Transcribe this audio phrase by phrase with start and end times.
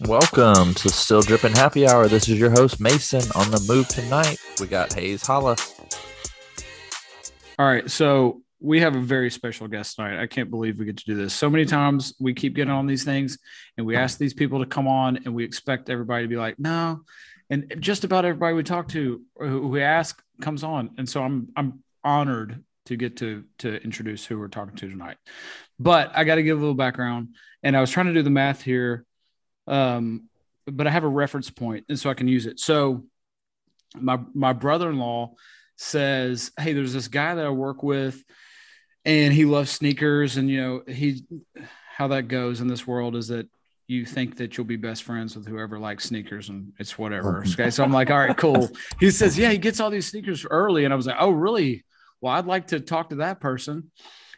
[0.00, 2.08] Welcome to Still Dripping Happy Hour.
[2.08, 3.22] This is your host Mason.
[3.36, 5.56] On the move tonight, we got Hayes Holla.
[7.58, 10.18] All right, so we have a very special guest tonight.
[10.18, 11.34] I can't believe we get to do this.
[11.34, 13.38] So many times we keep getting on these things
[13.76, 16.58] and we ask these people to come on and we expect everybody to be like,
[16.58, 17.02] no.
[17.50, 20.92] And just about everybody we talk to who we ask comes on.
[20.96, 25.18] And so I'm I'm honored to get to to introduce who we're talking to tonight.
[25.78, 27.36] But I got to give a little background.
[27.62, 29.04] And I was trying to do the math here.
[29.66, 30.30] Um,
[30.66, 32.58] but I have a reference point and so I can use it.
[32.60, 33.04] So
[33.94, 35.34] my my brother-in-law
[35.76, 38.24] says, Hey, there's this guy that I work with,
[39.04, 40.36] and he loves sneakers.
[40.36, 41.24] And, you know, he,
[41.96, 43.48] how that goes in this world is that
[43.86, 47.44] you think that you'll be best friends with whoever likes sneakers and it's whatever.
[47.46, 47.70] Okay.
[47.70, 48.70] So I'm like, All right, cool.
[49.00, 50.84] He says, Yeah, he gets all these sneakers early.
[50.84, 51.84] And I was like, Oh, really?
[52.20, 53.90] Well, I'd like to talk to that person.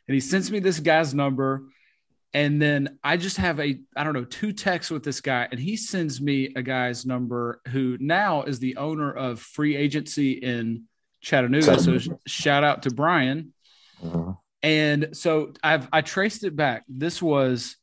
[0.09, 1.63] And he sends me this guy's number.
[2.35, 5.59] And then I just have a, I don't know, two texts with this guy, and
[5.59, 10.85] he sends me a guy's number who now is the owner of Free Agency in
[11.23, 11.79] Chattanooga.
[11.79, 13.55] So shout out to Brian.
[14.05, 14.35] Uh-huh.
[14.67, 16.83] And so I've I traced it back.
[16.89, 17.77] This was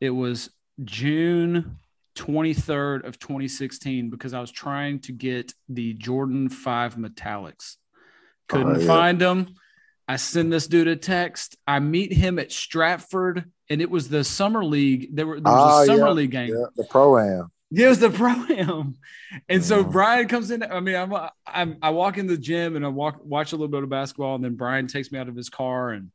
[0.00, 0.50] it was
[0.84, 1.78] June
[2.14, 7.74] 23rd of 2016 because I was trying to get the Jordan 5 metallics.
[8.48, 8.86] Couldn't Oh, yeah.
[8.86, 9.54] find them.
[10.06, 11.56] I send this dude a text.
[11.66, 15.08] I meet him at Stratford, and it was the summer league.
[15.16, 16.50] There were there was Oh, a ah, summer yeah, league game.
[16.50, 17.50] Yeah, the pro am.
[17.76, 18.96] Yeah, it was the pro am.
[19.48, 19.84] And so.
[19.84, 20.62] Brian comes in.
[20.62, 21.12] I mean, I'm,
[21.46, 24.34] I'm I walk in the gym and I walk watch a little bit of basketball,
[24.34, 26.10] and then Brian takes me out of his car and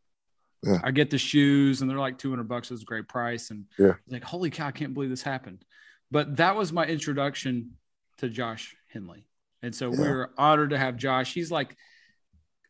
[0.63, 0.79] Yeah.
[0.83, 2.71] I get the shoes, and they're like 200 bucks.
[2.71, 3.51] It's a great price.
[3.51, 3.93] And Yeah.
[4.07, 5.63] like, holy cow, I can't believe this happened.
[6.09, 7.77] But that was my introduction
[8.17, 9.25] to Josh Henley.
[9.61, 10.09] And so we Yeah.
[10.09, 11.33] were honored to have Josh.
[11.33, 11.75] He's like,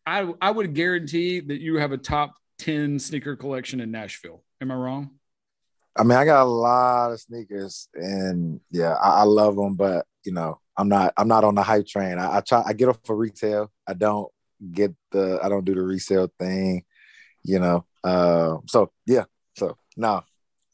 [0.05, 4.43] I I would guarantee that you have a top 10 sneaker collection in Nashville.
[4.59, 5.11] Am I wrong?
[5.97, 9.75] I mean, I got a lot of sneakers, and yeah, I, I love them.
[9.75, 11.13] But you know, I'm not.
[11.17, 12.17] I'm not on the hype train.
[12.17, 12.63] I, I try.
[12.65, 13.71] I get them for retail.
[13.87, 14.31] I don't
[14.71, 15.39] get the.
[15.43, 16.83] I don't do the resale thing.
[17.43, 17.85] You know.
[18.03, 19.25] Uh, so yeah.
[19.57, 20.23] So no,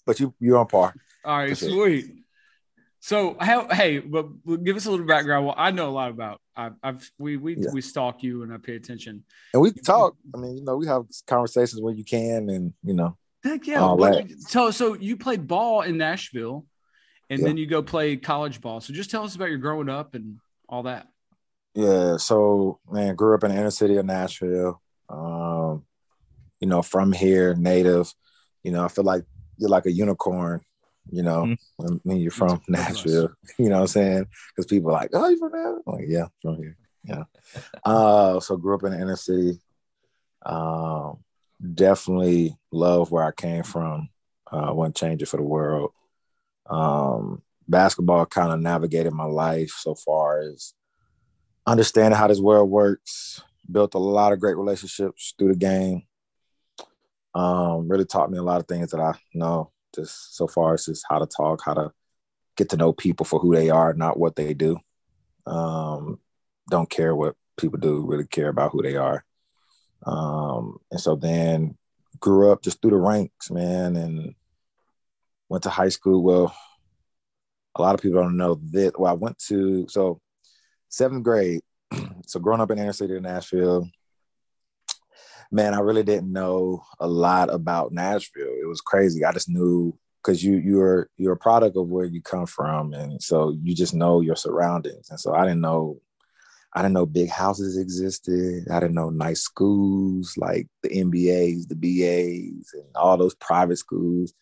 [0.06, 0.94] but you you're on par.
[1.26, 1.70] All right, sure.
[1.70, 2.14] sweet.
[3.00, 4.26] So, how, hey, but
[4.64, 5.46] give us a little background.
[5.46, 6.42] Well, I know a lot about.
[6.56, 7.70] I've, I've we we Yeah.
[7.72, 9.24] we stalk you and I pay attention.
[9.54, 10.16] And we talk.
[10.36, 13.92] I mean, you know, we have conversations when you can, and you know, Heck yeah!
[13.94, 16.66] What- that- so, so you played ball in Nashville,
[17.30, 17.48] and Yeah.
[17.48, 18.82] then you go play college ball.
[18.82, 20.40] So, just tell us about your growing up and
[20.70, 21.08] all that.
[21.76, 24.82] Yeah, so man, grew up in the inner city of Nashville.
[25.10, 25.86] Um,
[26.60, 28.12] you know, from here, native.
[28.64, 29.24] You know, I feel like
[29.58, 30.62] you're like a unicorn.
[31.10, 31.58] You know, Mhm.
[31.78, 32.88] when, when you're from That's nice.
[33.06, 33.30] Nashville.
[33.60, 34.28] You know what I'm saying?
[34.56, 36.76] Because people are like, "Oh, you from there?" I'm like, yeah, from here.
[37.06, 37.24] Yeah.
[37.86, 39.62] uh, so grew up in the inner city.
[40.46, 41.20] Um,
[41.74, 44.10] definitely love where I came from.
[44.52, 45.92] Uh, wouldn't change it for the world.
[46.70, 50.74] Um, basketball kind of navigated my life so far as
[51.66, 53.42] understanding how this world works.
[53.70, 56.04] Built a lot of great relationships through the game.
[57.36, 59.72] Um, really taught me a lot of things that I know.
[59.94, 61.92] Just so far as just how to talk, how to
[62.56, 64.78] get to know people for who they are, not what they do.
[65.46, 66.20] Um,
[66.70, 69.26] don't care what people do, really care about who they are.
[70.06, 71.78] Um, and so then
[72.20, 74.36] grew up just through the ranks, man, and
[75.50, 76.24] went to high school.
[76.24, 76.56] Well,
[77.76, 79.00] a lot of people don't know that.
[79.00, 80.20] Well, I went to so
[80.90, 81.62] seventh grade.
[82.26, 83.90] so growing up in inner city of Nashville,
[85.52, 88.56] man, I really didn't know a lot about Nashville.
[88.62, 89.24] It was crazy.
[89.24, 93.22] I just knew because you you're you're a product of where you come from, and
[93.22, 95.10] so you just know your surroundings.
[95.10, 96.02] And so I didn't know.
[96.74, 98.68] I didn't know big houses existed.
[98.70, 104.34] I didn't know nice schools like the MBAs, the BAs, and all those private schools.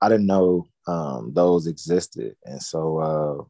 [0.00, 3.44] I didn't know um, those existed, and so uh,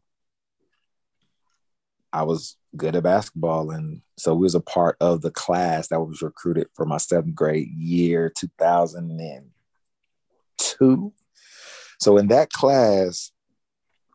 [2.12, 6.00] I was good at basketball, and so we was a part of the class that
[6.00, 9.50] was recruited for my seventh grade year, two thousand and
[10.56, 11.12] two.
[12.00, 13.32] So in that class,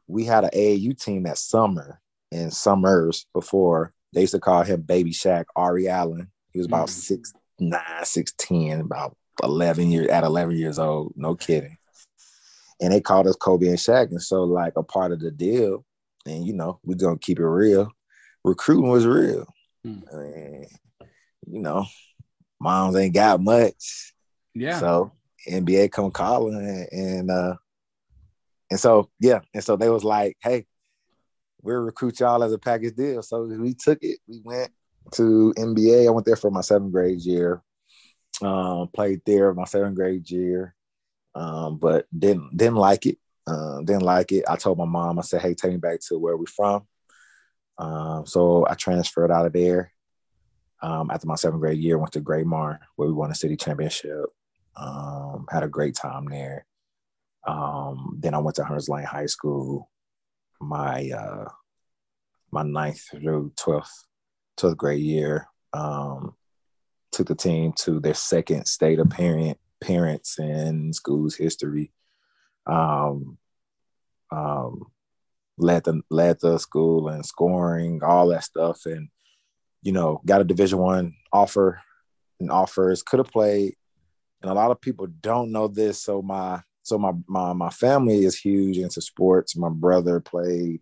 [0.08, 2.01] we had an AAU team that summer
[2.32, 3.94] and summers before.
[4.14, 6.30] They used to call him Baby Shaq, Ari Allen.
[6.52, 6.92] He was about Mhm.
[6.92, 11.14] six nine, six ten, about eleven years at eleven years old.
[11.16, 11.78] No kidding.
[12.82, 15.86] And they called us Kobe and Shaq, and so like a part of the deal,
[16.26, 17.90] and you know we're gonna keep it real.
[18.44, 19.46] Recruiting was real.
[19.86, 20.68] I mean,
[21.48, 21.86] you know,
[22.60, 24.14] moms ain't got much.
[24.54, 24.80] Yeah.
[24.80, 25.12] So
[25.48, 27.56] MBA come calling and, and uh
[28.70, 30.66] and so yeah, and so they was like, hey,
[31.62, 33.22] we'll recruit y'all as a package deal.
[33.22, 34.20] So we took it.
[34.28, 34.72] We went
[35.14, 36.08] to MBA.
[36.08, 37.62] I went there for my seventh grade year.
[38.42, 40.76] Um, played there my seventh grade year,
[41.36, 43.18] um, but didn't didn't like it.
[43.46, 44.46] Uh, didn't like it.
[44.48, 45.20] I told my mom.
[45.20, 46.88] I said, "Hey, take me back to where we're from."
[47.78, 49.92] Um, so I transferred out of there.
[50.82, 54.26] Um, after my seventh grade year, went to Gra-Mar where we won a city championship.
[54.76, 56.66] Um, had a great time there.
[57.46, 59.90] Then I went to Hunters Lane High School.
[60.62, 61.50] My uh,
[62.52, 64.06] my ninth through twelfth
[64.58, 65.48] twelfth grade year.
[65.74, 66.36] Um,
[67.12, 71.92] took the team to their second state apparent parents in school's history.
[72.66, 73.38] Um,
[74.32, 74.92] um,
[75.58, 79.10] led the led the school and scoring all that stuff, and
[79.82, 81.82] you know got a Division One offer
[82.40, 83.04] and offers.
[83.04, 83.76] Could have played,
[84.42, 86.02] and a lot of people don't know this.
[86.02, 89.56] So my so my my my family is huge into sports.
[89.56, 90.82] My brother played,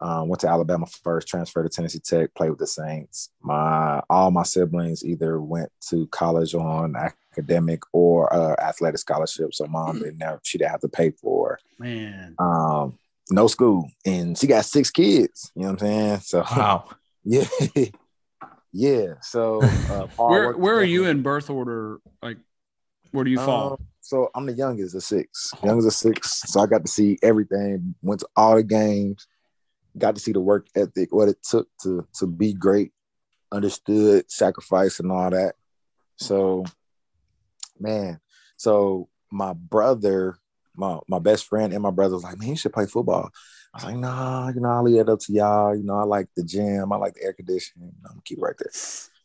[0.00, 3.30] um, went to Alabama first, transferred to Tennessee Tech, played with the Saints.
[3.40, 9.54] My all my siblings either went to college on academic or uh, athletic scholarship.
[9.54, 12.34] So mom didn't have she didn't have to pay for Man.
[12.38, 12.98] um,
[13.30, 15.50] no school, and she got six kids.
[15.54, 16.20] You know what I'm saying?
[16.20, 16.84] So Wow.
[17.24, 17.44] yeah,
[18.72, 19.14] yeah.
[19.22, 21.98] So uh, Where where are you in birth order?
[22.22, 22.36] Like
[23.10, 23.80] where do you fall?
[24.04, 25.50] So I'm the youngest of six.
[25.54, 25.66] Oh.
[25.66, 26.42] Youngest of six.
[26.52, 27.94] So I got to see everything.
[28.02, 29.26] Went to all the games.
[29.96, 32.92] Got to see the work ethic, what it took to to be great.
[33.50, 35.54] Understood sacrifice and all that.
[36.16, 36.64] So,
[37.80, 38.20] man.
[38.58, 40.36] So my brother,
[40.76, 43.30] my my best friend, and my brother was like, "Man, you should play football."
[43.72, 45.74] I was like, "Nah, you know, I'll leave it up to y'all.
[45.74, 46.92] You know, I like the gym.
[46.92, 47.94] I like the air conditioning.
[48.04, 48.70] I'm gonna keep it right there."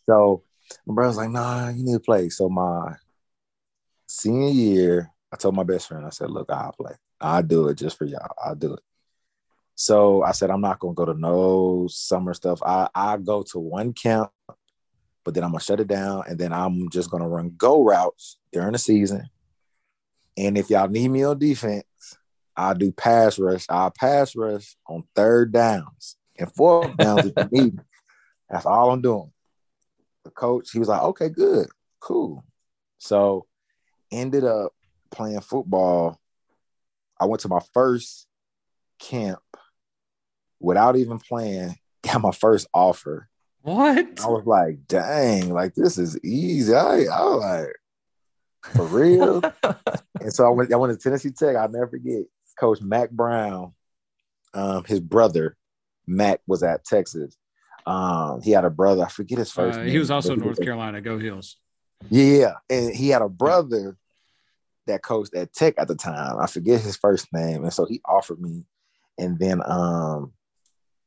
[0.06, 0.44] So
[0.86, 2.96] my brother's like, "Nah, you need to play." So my
[4.20, 6.94] senior year, I told my best friend, I said, look, I'll play.
[7.22, 8.34] I'll do it just for y'all.
[8.44, 8.82] I'll do it.
[9.76, 12.62] So I said, I'm not gonna go to no summer stuff.
[12.64, 14.30] I I go to one camp,
[15.24, 18.40] but then I'm gonna shut it down, and then I'm just gonna run go routes
[18.52, 19.30] during the season.
[20.38, 21.86] And if y'all need me on defense,
[22.58, 23.66] I'll do pass rush.
[23.70, 27.84] I'll pass rush on third downs and fourth downs if you need me.
[28.50, 29.32] That's all I'm doing.
[30.26, 31.68] The coach, he was like, okay, good,
[32.02, 32.44] cool.
[32.98, 33.46] So
[34.12, 34.74] ended up
[35.12, 36.20] playing football.
[37.20, 38.28] I went to my first
[39.00, 39.40] camp
[40.60, 43.28] without even playing, got my first offer.
[43.62, 44.20] What?
[44.24, 46.74] I was like, dang, like this is easy.
[46.74, 49.42] I, I was like, for real.
[50.22, 51.56] and so I went, I went to Tennessee Tech.
[51.56, 52.24] I'll never forget
[52.60, 53.74] Coach Mack Brown,
[54.54, 55.58] um, his brother,
[56.08, 57.36] Mack was at Texas.
[57.86, 59.92] Um, he had a brother, I forget his first Uh, name.
[59.92, 61.02] he was also North Carolina.
[61.02, 61.58] Go Heels.
[62.10, 63.98] Yeah, and he had a brother
[64.88, 66.38] that coached at Tech at the time.
[66.40, 68.66] I forget his first name, and so he offered me.
[69.18, 70.34] And then, um,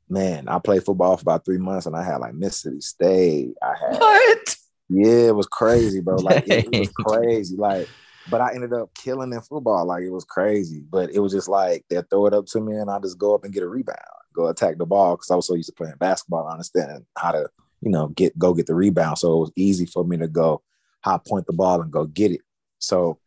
[0.09, 3.55] man, I played football for about three months, and I had like Mississippi State.
[3.63, 4.57] I had, What?
[4.89, 6.17] yeah, it was crazy, bro.
[6.17, 7.57] Like it, it was crazy.
[7.57, 7.89] Like,
[8.29, 9.85] but I ended up killing in football.
[9.87, 12.77] Like it was crazy, but it was just like they'll throw it up to me,
[12.77, 13.99] and I just go up and get a rebound,
[14.35, 17.33] go attack the ball because I was so used to playing basketball, and understanding how
[17.33, 17.49] to,
[17.81, 19.19] you know, get go get the rebound.
[19.19, 20.63] So it was easy for me to go
[21.03, 22.41] high point the ball and go get it.
[22.79, 23.19] So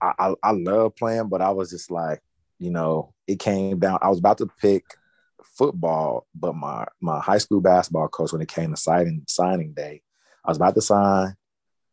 [0.00, 2.20] I, I, I love playing, but I was just like,
[2.58, 3.98] you know, it came down.
[4.02, 4.84] I was about to pick
[5.42, 10.02] football, but my my high school basketball coach, when it came to signing signing day,
[10.44, 11.34] I was about to sign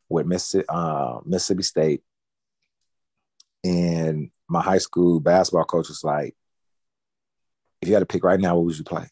[0.10, 2.04] with Mississippi, uh, Mississippi State,
[3.64, 6.36] and my high school basketball coach was like,
[7.82, 9.08] "If you had to pick right now, what would you play?"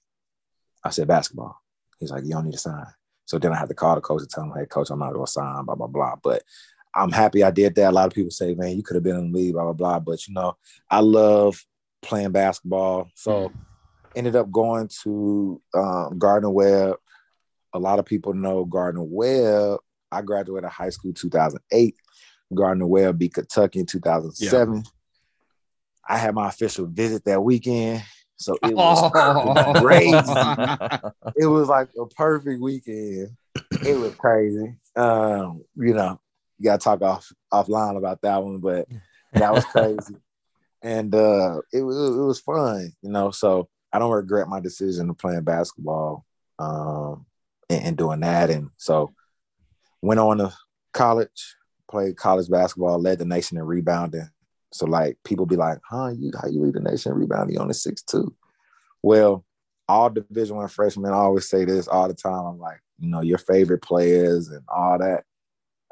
[0.83, 1.55] I said basketball.
[1.99, 2.85] He's like, "You don't need to sign."
[3.27, 5.13] So then I had to call the coach and tell him, "Hey, coach, I'm not
[5.13, 6.15] going to sign." Blah blah blah.
[6.23, 6.43] But
[6.95, 7.91] I'm happy I did that.
[7.91, 9.73] A lot of people say, "Man, you could have been in the league." Blah blah
[9.73, 9.99] blah.
[9.99, 10.57] But you know,
[10.89, 11.63] I love
[12.01, 13.09] playing basketball.
[13.13, 13.51] So
[14.15, 16.95] ended up going to um, Gardner Webb.
[17.73, 19.79] A lot of people know Gardner Webb.
[20.11, 21.95] I graduated high school 2008.
[22.55, 24.83] Gardner Webb beat Kentucky in 2007.
[26.07, 28.03] I had my official visit that weekend.
[28.37, 29.73] So it was Oh.
[29.81, 30.17] crazy.
[31.35, 33.29] It was like a perfect weekend.
[33.85, 34.75] It was crazy.
[34.95, 36.19] Um, you know,
[36.57, 38.87] you gotta talk off offline about that one, but
[39.33, 40.15] that was crazy.
[40.81, 43.29] and uh it was it was fun, you know.
[43.31, 46.25] So I don't regret my decision of playing basketball
[46.59, 47.25] um
[47.69, 48.49] and, and doing that.
[48.49, 49.13] And so
[50.01, 50.53] went on to
[50.93, 51.55] college,
[51.89, 54.29] played college basketball, led the nation in rebounding.
[54.77, 57.55] So like people be like, huh, you how you lead the nation in rebounding?
[57.55, 58.33] You only six two.
[59.01, 59.45] Well,
[59.87, 62.45] all division one freshmen I always say this all the time.
[62.45, 65.23] I'm like, you know, your favorite players and all that.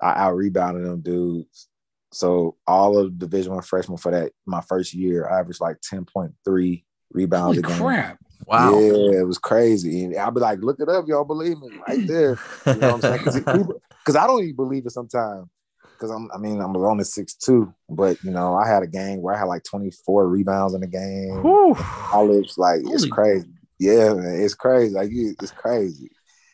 [0.02, 1.70] I out rebounded them dudes
[2.16, 6.06] so all of Division One freshmen for that my first year, I averaged like ten
[6.06, 7.78] point three rebounds Holy a game.
[7.78, 8.20] crap!
[8.46, 8.80] Wow.
[8.80, 10.06] Yeah, it was crazy.
[10.06, 12.40] And I'll be like, look it up, y'all believe me, right there.
[12.68, 13.68] You know what I'm saying?
[14.00, 15.48] Because I don't even believe it sometimes.
[15.96, 19.22] Because I'm, I mean, I'm only six two, but you know, I had a game
[19.22, 21.42] where I had like 24 rebounds in the game.
[21.42, 21.76] Whew.
[21.78, 23.50] College, like it's Holy- crazy.
[23.80, 24.94] Yeah, man, it's crazy.
[24.94, 26.10] Like it's crazy.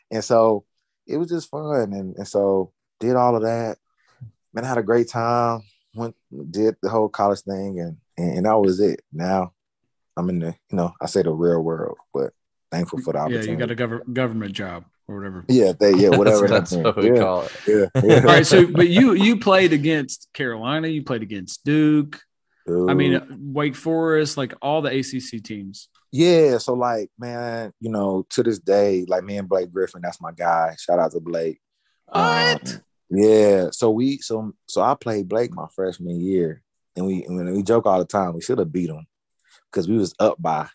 [0.10, 0.66] And so
[1.08, 3.78] it was just fun, and, and so did all of that.
[4.54, 5.62] Man, I had a great time.
[5.94, 6.16] Went
[6.50, 9.02] did the whole college thing, and and, and that was it.
[9.12, 9.54] Now
[10.18, 12.34] I'm in the, you know, I say the real world, but
[12.72, 13.48] thankful for the opportunity.
[13.48, 15.46] Yeah, you got a gov- government job or whatever.
[15.48, 16.48] Yeah, they, yeah, whatever.
[16.48, 17.52] that's, that that's what we yeah, call it.
[17.68, 18.16] yeah, yeah.
[18.18, 22.22] All right, so but you you played against Carolina, you played against Duke.
[22.68, 23.22] I mean,
[23.54, 25.90] Wake Forest, like all the ACC teams.
[26.12, 26.58] yeah.
[26.58, 30.32] So like, man, you know, to this day, like me and Blake Griffin, that's my
[30.32, 30.76] guy.
[30.80, 31.60] Shout out to Blake.
[32.06, 32.74] What?
[32.74, 33.70] Um, yeah.
[33.72, 36.62] So we, so so I played Blake my freshman year,
[36.96, 38.34] and we and we joke all the time.
[38.34, 39.06] We should have beat him
[39.72, 40.68] because we was up by.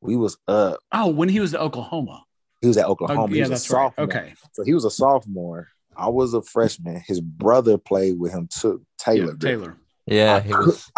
[0.00, 0.80] We was up.
[0.92, 2.24] Oh, when he was at Oklahoma.
[2.64, 3.28] He was at Oh, Oklahoma.
[3.28, 3.78] He yeah, was a that's right.
[3.96, 4.04] sophomore.
[4.06, 4.34] Okay.
[4.52, 5.68] So he was a sophomore.
[5.96, 7.00] I was a freshman.
[7.06, 8.84] His brother played with him too.
[8.98, 9.32] Taylor.
[9.32, 9.76] Yeah, Taylor.
[10.06, 10.90] Yeah, I he could- was.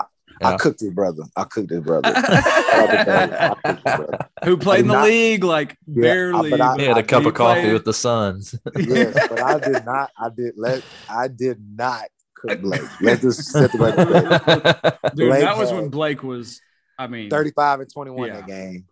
[0.43, 0.57] I Yeah.
[0.59, 1.23] cooked his brother.
[1.35, 2.13] I cooked his brother.
[2.13, 3.39] Shout out to Taylor.
[3.41, 4.19] I cooked his brother.
[4.45, 6.51] Who played in the not- league like Yeah, barely.
[6.51, 8.55] but I- He had a cup of coffee played- with the Suns.
[8.77, 10.11] yeah, but I did not.
[10.19, 10.83] I did let.
[11.09, 12.05] I did not
[12.35, 12.83] cook Blake.
[13.01, 14.09] Let's just set the record
[14.43, 15.15] straight.
[15.17, 16.61] Dude, Blake that was when Blake was.
[16.99, 18.37] I mean, Thirty-five and twenty-one Yeah.
[18.41, 18.85] that game.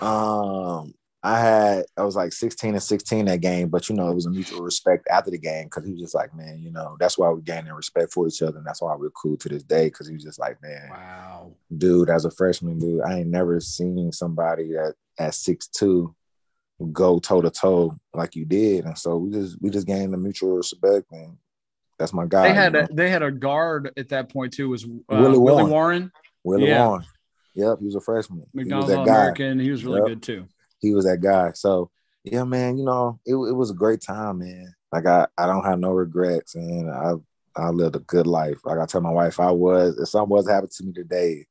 [0.00, 0.94] Um,
[1.26, 1.84] I had.
[1.96, 4.60] I was like sixteen and sixteen that game, but you know it was a mutual
[4.60, 7.40] respect after the game because he was just like, man, you know that's why we
[7.40, 10.12] gaining respect for each other, and that's why we're cool to this day because he
[10.12, 11.52] was just like, man, Wow.
[11.78, 16.14] dude, as a freshman, dude, I ain't never seen somebody that at six two
[16.92, 20.18] go toe to toe like you did, and so we just we just gained the
[20.18, 21.38] mutual respect, and
[21.98, 22.48] that's my guy.
[22.48, 22.88] They had you a, know?
[22.92, 24.68] they had a guard at that point too.
[24.68, 25.70] Was uh, Willie Willie, Warren.
[25.70, 26.12] Warren,
[26.44, 26.86] Willie yeah.
[26.86, 27.04] Warren.
[27.54, 28.40] Yep, he was a freshman.
[28.52, 29.12] He was McDonald's that All guy.
[29.12, 29.58] American.
[29.60, 30.06] He was really Yep.
[30.08, 30.46] good too.
[30.80, 31.52] He was that guy.
[31.54, 31.90] So
[32.24, 34.74] yeah, man, you know, it, it was a great time, man.
[34.92, 37.12] Like I, I don't have no regrets, and I
[37.56, 38.58] I lived a good life.
[38.64, 41.46] Like I tell my wife, I was if something was happening to me today,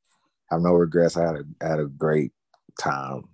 [0.50, 1.16] I have no regrets.
[1.16, 2.32] I had a I had a great
[2.78, 3.24] time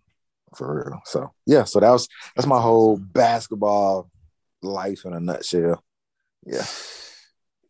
[0.55, 1.01] for real.
[1.07, 4.11] So yeah, so that was that's my whole basketball
[4.63, 5.83] life in a nutshell.
[6.45, 6.67] Yeah.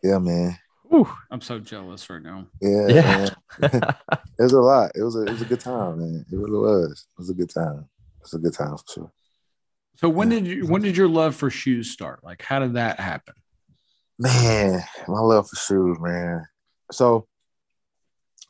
[0.02, 0.58] Yeah, man.
[1.30, 2.46] I'm so jealous right now.
[2.60, 3.02] Yeah, Yeah.
[3.02, 3.30] man.
[4.38, 4.92] it was a lot.
[4.94, 6.24] It was a it was a good time, man.
[6.30, 7.06] It really was.
[7.08, 7.88] It was a good time.
[8.20, 9.12] It was a good time for sure.
[9.96, 12.22] So when did you when did your love for shoes start?
[12.22, 13.34] Like how did that happen?
[14.18, 16.46] Man, my love for shoes, man.
[16.92, 17.26] So,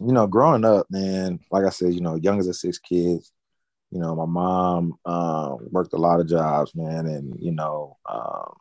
[0.01, 3.33] you know, growing up, man, like I said, you know, young as a six kids,
[3.91, 8.55] you know, my mom um, worked a lot of jobs, man, and you know, um,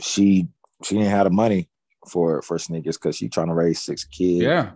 [0.00, 0.48] she
[0.82, 1.68] she didn't have the money
[2.08, 4.42] for for sneakers because she trying to raise six kids.
[4.42, 4.72] Yeah.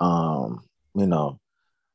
[0.00, 0.64] um,
[0.94, 1.38] you know,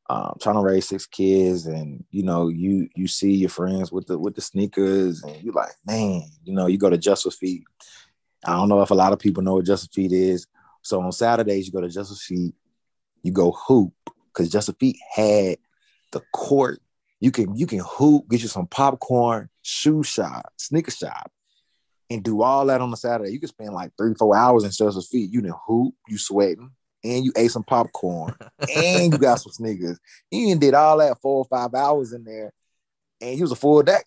[0.08, 4.08] um, trying to raise six kids, and you know, you you see your friends with
[4.08, 7.32] the with the sneakers, and you're like, man, you know, you go to Just For
[7.32, 7.64] Feet.
[8.46, 10.46] I don't know if a lot of people know what Just For Feet is.
[10.84, 12.54] So on Saturdays, you go to Just For Feet,
[13.24, 13.94] you go hoop
[14.28, 15.58] because Just For Feet had
[16.12, 16.82] the court.
[17.20, 21.32] You can you can hoop, get you some popcorn, shoe shop, sneaker shop,
[22.12, 23.32] and do all that on a Saturday.
[23.32, 25.32] You can spend like three, four hours in Just For Feet.
[25.32, 26.70] You didn't hoop, you sweating,
[27.06, 28.34] and you ate some popcorn,
[28.76, 30.00] and you got some sneakers.
[30.32, 32.52] You did all that four or five hours in there,
[33.22, 34.02] and it was a full day.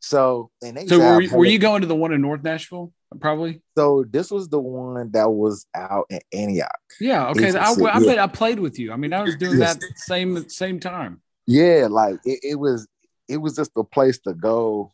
[0.00, 2.92] So and they So were you, were you going to the one in North Nashville?
[3.20, 3.60] Probably.
[3.76, 6.70] so this was the one that was out in Antioch.
[6.98, 7.28] Yeah.
[7.28, 7.48] Okay.
[7.48, 8.06] Easy I, to I yeah.
[8.06, 8.90] bet I played with you.
[8.90, 9.76] I mean, I was doing Yes.
[9.76, 11.20] that same same time.
[11.46, 12.88] Yeah, like it, it was
[13.28, 14.92] it was just the place to go.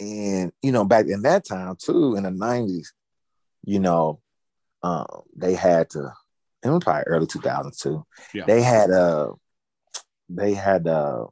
[0.00, 2.92] And you know, back in that time too, in the nineties,
[3.64, 4.20] you know,
[4.82, 6.12] um, they had to
[6.64, 8.04] it was probably early 2002.
[8.34, 8.44] Yeah.
[8.46, 9.32] They had uh
[10.28, 11.26] they had uh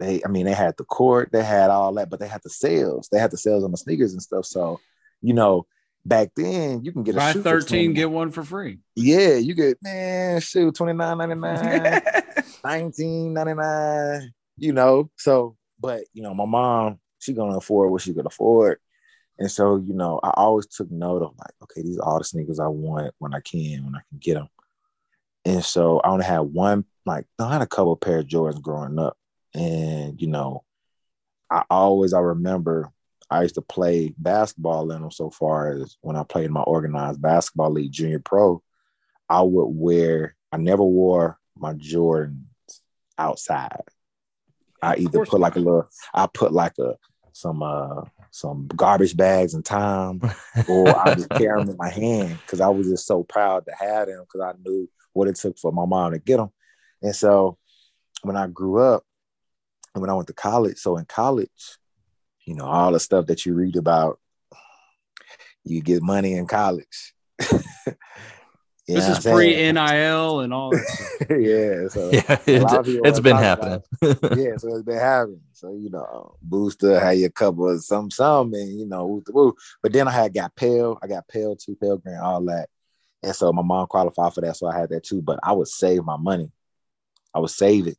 [0.00, 2.50] they I mean they had the court, they had all that, but they had the
[2.50, 3.08] sales.
[3.10, 4.46] They had the sales on the sneakers and stuff.
[4.46, 4.80] So,
[5.20, 5.66] you know,
[6.04, 8.78] back then you can get a Buy shoe for 13, 20 get one for free.
[8.94, 12.02] yeah, you get man, shoot, twenty nine ninety nine.
[12.62, 18.26] 1999 you know so but you know my mom she gonna afford what she could
[18.26, 18.78] afford
[19.38, 22.24] and so you know i always took note of like okay these are all the
[22.24, 24.48] sneakers i want when i can when i can get them
[25.44, 28.98] and so i only had one like i had a couple pair of jordans growing
[28.98, 29.16] up.
[29.54, 30.64] And you know
[31.50, 32.92] i always i remember
[33.30, 36.62] i used to play basketball in them so far as when i played in my
[36.62, 38.62] organized basketball league junior pro
[39.28, 42.44] i would wear i never wore my jordans
[43.18, 43.82] outside.
[44.80, 46.96] I either put like a little, I put like a
[47.32, 50.20] some uh some garbage bags and time,
[50.68, 53.72] or I just carry them in my hand because I was just so proud to
[53.78, 56.50] have them because I knew what it took for my mom to get them.
[57.02, 57.58] And so
[58.22, 59.04] when I grew up,
[59.94, 61.78] and when I went to college, so in college,
[62.44, 64.20] you know, all the stuff that you read about,
[65.64, 67.14] you get money in college.
[68.88, 71.26] You this is what pre NIL and all that.
[71.30, 72.10] yeah, so
[72.50, 73.82] Yeah, lot of it's, people it's are been talking happening.
[74.44, 75.42] yeah, so it's been happening.
[75.52, 79.32] So you know, Booster had your couple of some some and you know, woo the
[79.32, 79.54] woo.
[79.82, 82.70] But then I had got Pell, I got Pell too, Pell Grant, all that.
[83.22, 85.20] And so my mom qualified for that, so I had that too.
[85.20, 86.50] But I would save my money.
[87.34, 87.98] I would save it,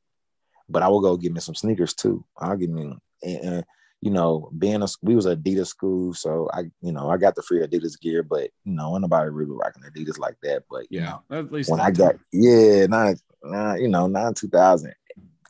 [0.68, 2.26] but I would go get me some sneakers too.
[2.36, 3.66] I'll give me, and, and,
[4.02, 7.42] you know, being a we was Adidas school, so I, you know, I got the
[7.42, 10.64] free Adidas gear, but you know, nobody really rocking Adidas like that.
[10.70, 12.26] But you know, Yeah, at least when I got time.
[12.32, 14.94] yeah, nine, nine you know, nine two thousand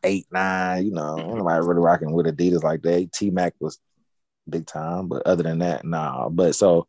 [0.04, 3.12] eight, nine, you know, nobody really rocking with Adidas like that.
[3.14, 3.80] T Mac was
[4.50, 6.30] big time, but other than that, nah.
[6.30, 6.88] But so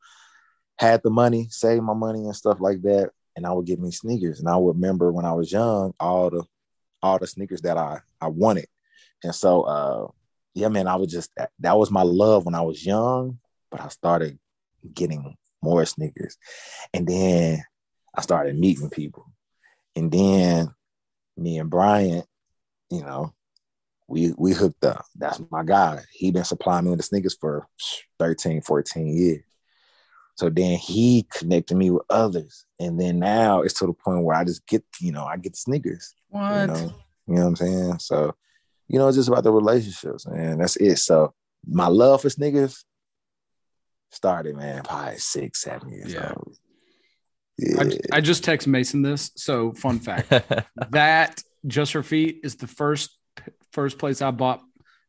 [0.78, 3.90] had the money, saved my money and stuff like that, and I would get me
[3.90, 4.40] sneakers.
[4.40, 6.44] And I would remember when I was young, all the
[7.02, 8.66] all the sneakers that I I wanted.
[9.22, 10.06] And so uh
[10.54, 13.38] yeah, man, I was just that, that was my love when I was young,
[13.70, 14.38] but I started
[14.94, 16.36] getting more sneakers.
[16.92, 17.62] And then
[18.14, 19.26] I started meeting people.
[19.96, 20.74] And then
[21.36, 22.22] me and Brian,
[22.90, 23.34] you know,
[24.08, 25.04] we we hooked up.
[25.16, 26.00] That's my guy.
[26.12, 27.66] He been supplying me with the sneakers for
[28.18, 29.44] 13, 14 years.
[30.34, 32.64] So then he connected me with others.
[32.78, 35.52] And then now it's to the point where I just get, you know, I get
[35.52, 36.14] the sneakers.
[36.28, 36.60] What?
[36.60, 36.94] You know,
[37.26, 37.98] you know what I'm saying?
[37.98, 38.34] So,
[38.90, 40.58] you know, it's just about the relationships, man.
[40.58, 40.96] That's it.
[40.98, 41.32] So
[41.64, 42.84] my love for sneakers
[44.10, 46.32] started, man, probably six, seven years Yeah.
[46.36, 46.56] old.
[47.56, 47.82] Yeah.
[48.12, 49.30] I, I just text Mason this.
[49.36, 50.28] So fun fact
[50.90, 53.16] that just for feet is the first
[53.72, 54.60] first place I bought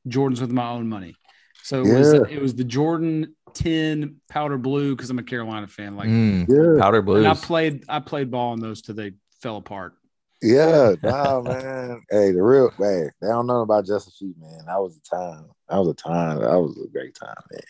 [0.08, 1.16] Jordans with my own money.
[1.64, 5.96] So it was it was the Jordan 10 powder blue because I'm a Carolina fan.
[5.96, 6.80] Like Mm, yeah.
[6.80, 9.94] powder and I played I played ball in those till they fell apart.
[10.42, 12.02] Yeah, nah, man.
[12.10, 14.66] Hey, the real hey, they don't know about Just For Feet, man.
[14.66, 15.46] That was a time.
[15.70, 16.40] That was a time.
[16.40, 17.62] That was a great time, man.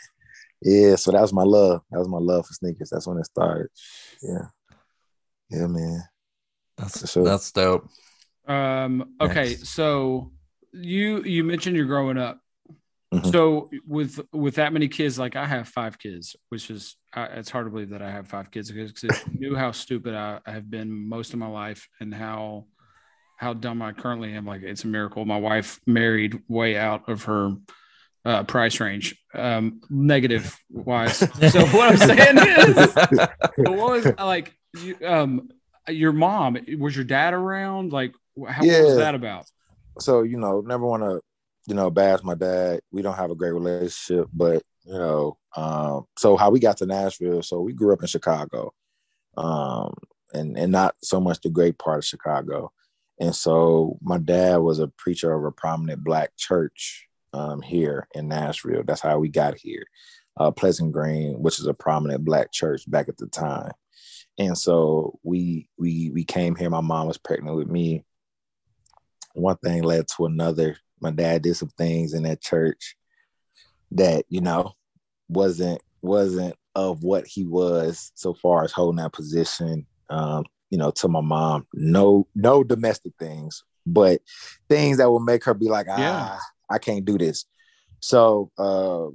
[0.62, 1.82] Yeah, so that was my love.
[1.92, 2.90] That was my love for sneakers.
[2.90, 3.70] That's when it started.
[4.22, 4.46] Yeah.
[5.50, 6.04] Yeah, man.
[6.78, 7.24] That's, for sure.
[7.26, 7.88] that's dope.
[8.48, 9.70] Um okay, Nice.
[9.70, 10.32] so
[10.72, 12.40] you you mentioned you're growing up.
[13.14, 13.32] Mhm.
[13.32, 17.50] So with with that many kids, like I have five kids, which is I, it's
[17.50, 20.52] hard to believe that I have five kids because you knew how stupid I, I
[20.52, 22.68] have been most of my life and how
[23.38, 24.46] how dumb I currently am.
[24.46, 25.26] Like it's a miracle.
[25.26, 27.56] My wife married way out of her
[28.24, 31.20] uh, price range, um, negative wise.
[31.50, 32.96] So what I'm saying is,
[33.58, 35.50] what was like you, um
[35.90, 36.58] your mom?
[36.78, 37.92] Was your dad around?
[37.92, 38.14] Like
[38.48, 39.46] how what was that about?
[40.00, 41.20] so you know, never want to,
[41.68, 42.82] you know, bash my dad.
[42.92, 46.86] We don't have a great relationship, but you know, um, so how we got to
[46.86, 47.44] Nashville.
[47.44, 48.74] So we grew up in Chicago,
[49.38, 49.94] um,
[50.34, 52.72] and and not so much the great part of Chicago.
[53.20, 58.28] And so my dad was a preacher of a prominent black church um, here in
[58.28, 58.84] Nashville.
[58.84, 59.86] That's how we got here.
[60.38, 63.72] Uh, Pleasant Green, which is a prominent black church back at the time.
[64.40, 66.70] And so we we we came here.
[66.70, 68.04] My mom was pregnant with me
[69.34, 70.78] one thing led to another.
[71.02, 72.96] My dad did some things in that church
[73.92, 74.74] that you know
[75.28, 79.86] wasn't wasn't of what he was so far as holding that position.
[80.10, 84.22] Um, you know, to my mom, no no domestic things, but
[84.70, 86.40] things that would make her be like, ah, Yeah.
[86.70, 87.46] I can't do this.
[88.00, 89.08] So, uh,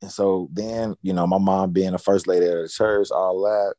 [0.00, 3.42] and so then you know, my mom being the first lady of the church, all
[3.42, 3.74] that,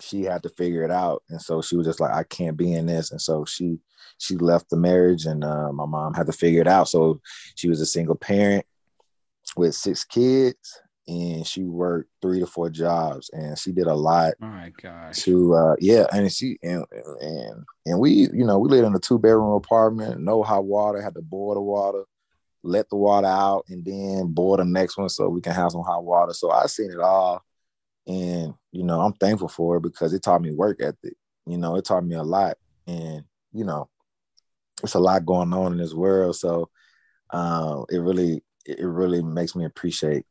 [0.00, 2.72] she had to figure it out, and so she was just like, I can't be
[2.72, 3.78] in this, and so she
[4.18, 6.88] she left the marriage and uh, my mom had to figure it out.
[6.88, 7.20] So
[7.56, 8.64] she was a single parent
[9.56, 14.34] with six kids and she worked three to four jobs and she did a lot
[14.40, 15.16] Oh my gosh.
[15.16, 16.84] to uh yeah and she and
[17.20, 21.02] and and we you know we lived in a two bedroom apartment no hot water
[21.02, 22.04] had to boil the water
[22.62, 25.82] let the water out and then boil the next one so we can have some
[25.82, 26.32] hot water.
[26.32, 27.42] So i seen it all
[28.06, 31.14] and you know i'm thankful for it because it taught me work ethic
[31.46, 33.88] you know it taught me a lot and you know
[34.82, 36.68] it's a lot going on in this world so
[37.30, 40.24] uh, it really it really makes me appreciate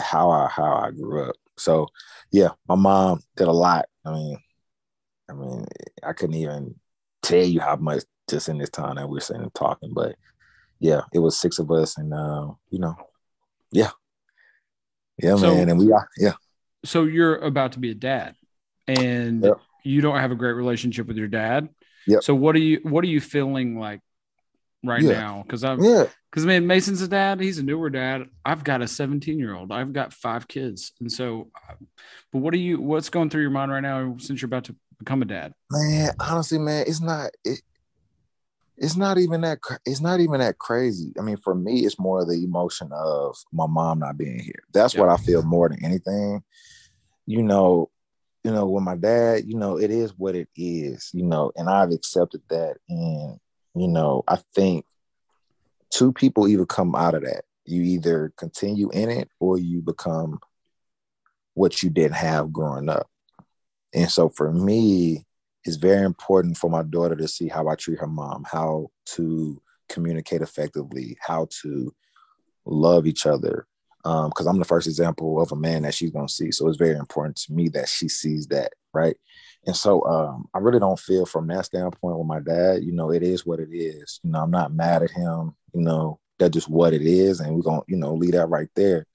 [0.00, 1.36] how I how I grew up.
[1.56, 1.88] So
[2.30, 3.86] yeah, my mom did a lot.
[4.04, 4.38] I mean,
[5.30, 5.66] I mean,
[6.02, 6.74] I couldn't even
[7.22, 10.14] tell you how much just in this time that we're sitting and talking, but
[10.78, 12.94] yeah, it was six of us, and uh, you know,
[13.70, 13.90] yeah,
[15.22, 16.34] yeah, So- man, and we are, yeah,
[16.84, 18.34] so you're about to be a dad
[18.86, 19.54] and Yep.
[19.84, 21.68] you don't have a great relationship with your dad
[22.06, 22.22] Yep.
[22.24, 24.00] so what are you what are you feeling like
[24.84, 25.12] right Yeah.
[25.12, 26.06] now because I'm Yeah.
[26.30, 27.40] because man Mason's a dad.
[27.40, 28.22] He's a newer dad.
[28.44, 29.70] I've got a 17 year old.
[29.70, 31.50] I've got five kids, and so.
[32.32, 32.80] But what are you?
[32.80, 35.52] What's going through your mind right now since you're about to become a dad?
[35.70, 37.60] Man, honestly, man, it's not it.
[38.78, 39.58] It's not even that.
[39.86, 41.12] It's not even that crazy.
[41.18, 44.64] I mean, for me, it's more of the emotion of my mom not being here.
[44.72, 46.42] That's what I feel more than anything.
[47.26, 47.90] You know,
[48.44, 51.10] you know, with my dad, you know, it is what it is.
[51.12, 52.76] You know, and I've accepted that.
[52.88, 53.38] And
[53.74, 54.84] you know, I think
[55.90, 57.44] two people either come out of that.
[57.64, 60.40] You either continue in it or you become
[61.54, 63.08] what you didn't have growing up.
[63.94, 65.26] And so for me,
[65.64, 69.60] it's very important for my daughter to see how I treat her mom, how to
[69.88, 71.94] communicate effectively, how to
[72.64, 73.66] love each other.
[74.02, 76.50] Because I'm the first example of a man that she's going to see.
[76.50, 78.72] So it's very important to me that she sees that.
[78.92, 79.16] Right.
[79.66, 83.12] And so um, I really don't feel from that standpoint with my dad, you know,
[83.12, 84.18] it is what it is.
[84.24, 85.54] You know, I'm not mad at him.
[85.72, 87.40] You know, that's just what it is.
[87.40, 89.06] And we're going to, you know, leave that right there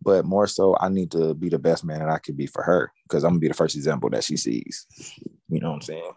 [0.00, 2.62] but more so i need to be the best man that i could be for
[2.62, 4.86] her because i'm gonna be the first example that she sees
[5.48, 6.12] you know what i'm saying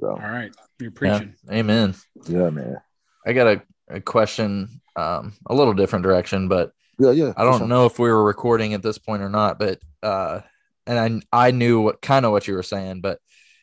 [0.00, 0.94] so All right, you're Yeah.
[1.18, 1.34] preaching.
[1.48, 1.94] Amen.
[2.26, 2.78] yeah man
[3.24, 7.68] I got a, a question, um, a little different direction, but yeah yeah I don't
[7.68, 9.58] know if we were recording at this point or not.
[9.58, 10.40] But uh,
[10.86, 13.18] and I I knew what kind of what you were saying, but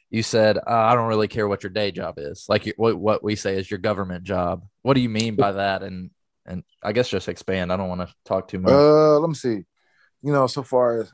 [0.10, 2.96] you said uh, I don't really care what your day job is, like your, what
[2.98, 4.64] what we say is your government job.
[4.82, 5.84] What do you mean by that?
[5.84, 6.12] And
[6.46, 7.72] and I guess just expand.
[7.72, 8.72] I don't want to talk too much.
[8.72, 9.64] uh let me see
[10.24, 11.12] you know so far as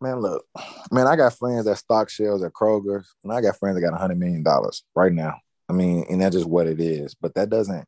[0.00, 0.44] man look
[0.92, 3.94] man i got friends that stock shelves at kroger's and i got friends that got
[3.94, 5.34] a hundred million dollars right now
[5.68, 7.84] i mean and that's just what it is but that doesn't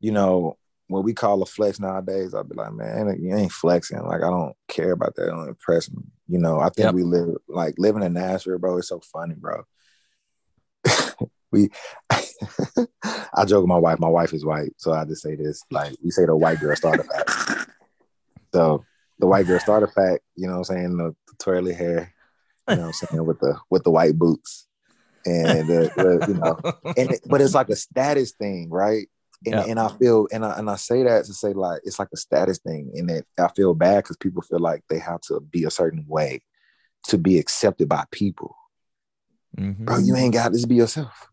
[0.00, 0.56] you know
[0.90, 3.98] what we call a flex nowadays i'll be like man you ain't flexing.
[4.02, 5.28] Like i don't care about that.
[5.28, 6.02] It don't impress me.
[6.28, 6.94] You know i think Yep.
[6.94, 9.62] we live like living in nashville bro it's so funny bro.
[11.52, 11.70] We
[12.10, 13.98] i joke with my wife.
[13.98, 16.76] My wife is white so i just say this like we say the white girl
[16.76, 17.26] starter pack.
[18.54, 18.84] So
[19.18, 22.12] the white girl starter pack you know what i'm saying the, the twirly hair
[22.68, 24.66] you know what i'm saying with the with the white boots.
[25.26, 26.58] And the you know
[26.96, 29.08] and it- but it's like a status thing, right?
[29.46, 29.62] And, Yeah.
[29.62, 32.16] and I feel and I and I say that to say like it's like a
[32.16, 35.64] status thing, and that I feel bad because people feel like they have to be
[35.64, 36.42] a certain way
[37.04, 38.54] to be accepted by people.
[39.56, 39.86] Mhm.
[39.86, 41.28] Bro, you ain't got to be yourself.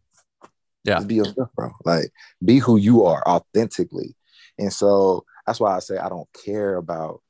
[0.84, 0.96] Yeah.
[0.96, 1.72] Just be yourself, bro.
[1.84, 2.12] Like
[2.44, 4.16] be who you are authentically.
[4.58, 7.22] And so that's why I say I don't care about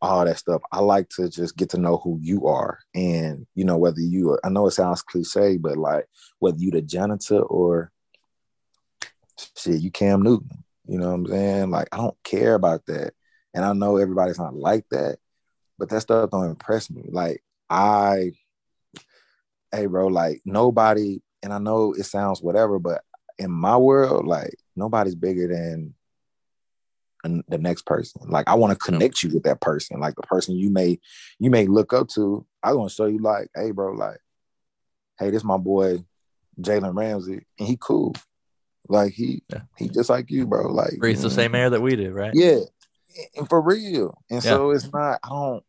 [0.00, 0.62] all that stuff.
[0.70, 2.78] I like to just get to know who you are.
[2.94, 6.06] And you know, whether you are, I know it sounds cliche, but like
[6.38, 7.90] whether you the janitor or
[9.56, 10.64] shit, you Cam Newton.
[10.86, 11.70] You know what I'm saying?
[11.70, 13.12] Like I don't care about that.
[13.54, 15.18] And I know everybody's not like that,
[15.78, 17.04] but that stuff don't impress me.
[17.10, 18.32] Like I
[19.72, 23.02] hey bro, like nobody, and I know it sounds whatever, but
[23.38, 25.94] in my world, like nobody's bigger than
[27.48, 28.22] the next person.
[28.28, 30.98] Like I want to connect you with that person, like the person you may
[31.38, 32.46] you may look up to.
[32.62, 34.18] I want to show you, like, hey, bro, like,
[35.18, 36.04] hey, this my boy
[36.60, 38.14] Jalen Ramsey, and he cool.
[38.88, 39.62] Like he Yeah.
[39.76, 40.72] he just like you, bro.
[40.72, 42.32] Like Breathes the same air that we do, right?
[42.34, 42.60] yeah,
[43.36, 44.22] and for real.
[44.30, 44.50] And Yeah.
[44.50, 45.20] so it's not.
[45.22, 45.64] I don't.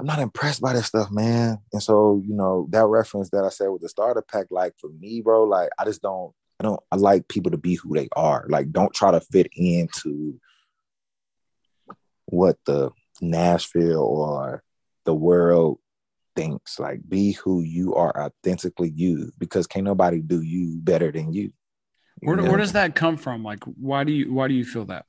[0.00, 1.58] I'm not impressed by that stuff, man.
[1.72, 4.90] And so you know that reference that I said with the starter pack, like for
[4.90, 6.32] me, bro, like I just don't.
[6.60, 6.80] I don't.
[6.92, 8.46] I like people to be who they are.
[8.48, 10.40] Like don't try to fit into
[12.26, 12.90] what the
[13.20, 14.62] Nashville or
[15.04, 15.78] the world
[16.36, 16.78] thinks.
[16.78, 21.52] Like be who you are authentically you, because can't nobody do you better than you.
[22.20, 22.44] Where, know?
[22.44, 23.42] where does that come from?
[23.42, 25.06] Like, why do you why do you feel that?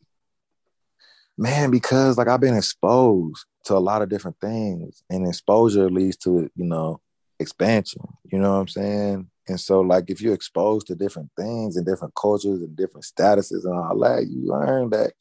[1.39, 6.17] man because like i've been exposed to a lot of different things and exposure leads
[6.17, 6.99] to you know
[7.39, 11.77] expansion you know what i'm saying and so like if you're exposed to different things
[11.77, 15.13] and different cultures and different statuses and all that you learn that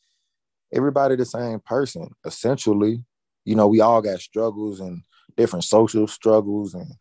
[0.74, 3.00] everybody the same person essentially
[3.44, 5.00] you know we all got struggles and
[5.36, 6.92] different social struggles and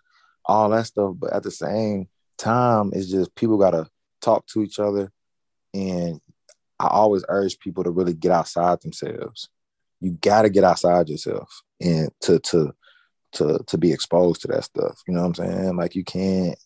[0.45, 3.89] all that stuff but at the same time it's just people gotta
[4.21, 5.11] talk to each other
[5.73, 6.19] and
[6.79, 9.49] I always urge people to really get outside themselves.
[9.99, 11.49] You got to get outside yourself
[11.81, 12.73] and to to
[13.33, 15.01] to to be exposed to that stuff.
[15.07, 15.75] You know what I'm saying?
[15.75, 16.57] Like you can't.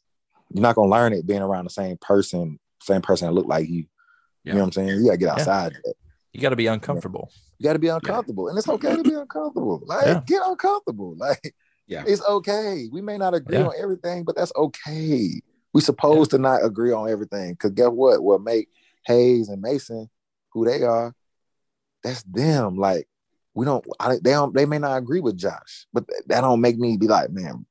[0.53, 3.69] You're not gonna learn it being around the same person, same person that look like
[3.69, 3.85] you.
[4.43, 4.99] You know what I'm saying?
[4.99, 5.73] You gotta get outside.
[5.83, 5.93] that.
[6.33, 7.29] You got to be uncomfortable.
[7.57, 9.81] You gotta be uncomfortable, and it's okay to be uncomfortable.
[9.85, 10.21] Like Yeah.
[10.25, 11.15] get uncomfortable.
[11.17, 11.53] Like
[11.87, 12.03] Yeah.
[12.05, 12.89] it's okay.
[12.91, 13.67] We may not agree Yeah.
[13.67, 15.41] on everything, but that's okay.
[15.73, 17.55] We supposed to not agree on everything.
[17.55, 18.21] Cause guess what?
[18.21, 18.67] What make
[19.05, 20.09] Hayes and Mason
[20.53, 21.13] who they are,
[22.03, 22.75] that's them.
[22.75, 23.07] Like
[23.53, 23.85] we don't.
[23.99, 24.53] I, they don't.
[24.53, 27.65] They may not agree with Josh, but th- that don't make me be like, man,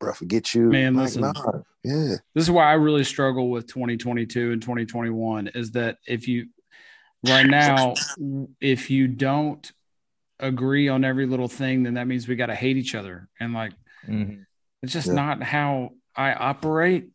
[0.00, 0.68] bro, forget you.
[0.70, 1.22] Man, like, listen.
[1.22, 1.32] nah.
[1.82, 2.16] Yeah.
[2.34, 6.46] This is why I really struggle with 2022 and 2021 is that if you
[7.22, 7.94] right now,
[8.60, 9.70] if you don't
[10.40, 13.28] agree on every little thing, then that means we got to hate each other.
[13.38, 13.72] And like,
[14.08, 14.46] Mhm.
[14.82, 15.14] it's just Yeah.
[15.14, 17.08] not how I operate.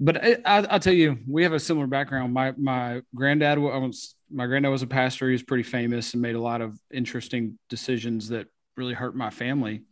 [0.00, 2.32] But I, I, I'll tell you, we have a similar background.
[2.34, 5.26] My my granddad was my granddad was a pastor.
[5.26, 9.30] He was pretty famous and made a lot of interesting decisions that really hurt my
[9.30, 9.84] family.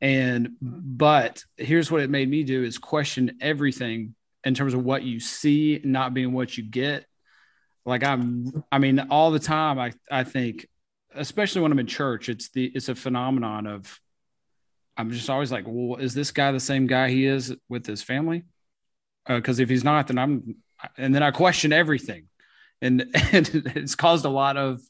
[0.00, 5.02] And but here's what it made me do is question everything in terms of what
[5.02, 7.06] you see not being what you get.
[7.84, 9.78] Like I'm, I mean, all the time.
[9.78, 10.66] I I think,
[11.14, 14.00] especially when I'm in church, it's the it's a phenomenon of
[14.96, 18.02] I'm just always like, well, is this guy the same guy he is with his
[18.02, 18.44] family?
[19.26, 20.56] Uh, because if he's not, then I'm,
[20.98, 22.28] and then I question everything,
[22.80, 23.02] and
[23.32, 24.80] and it's caused a lot of,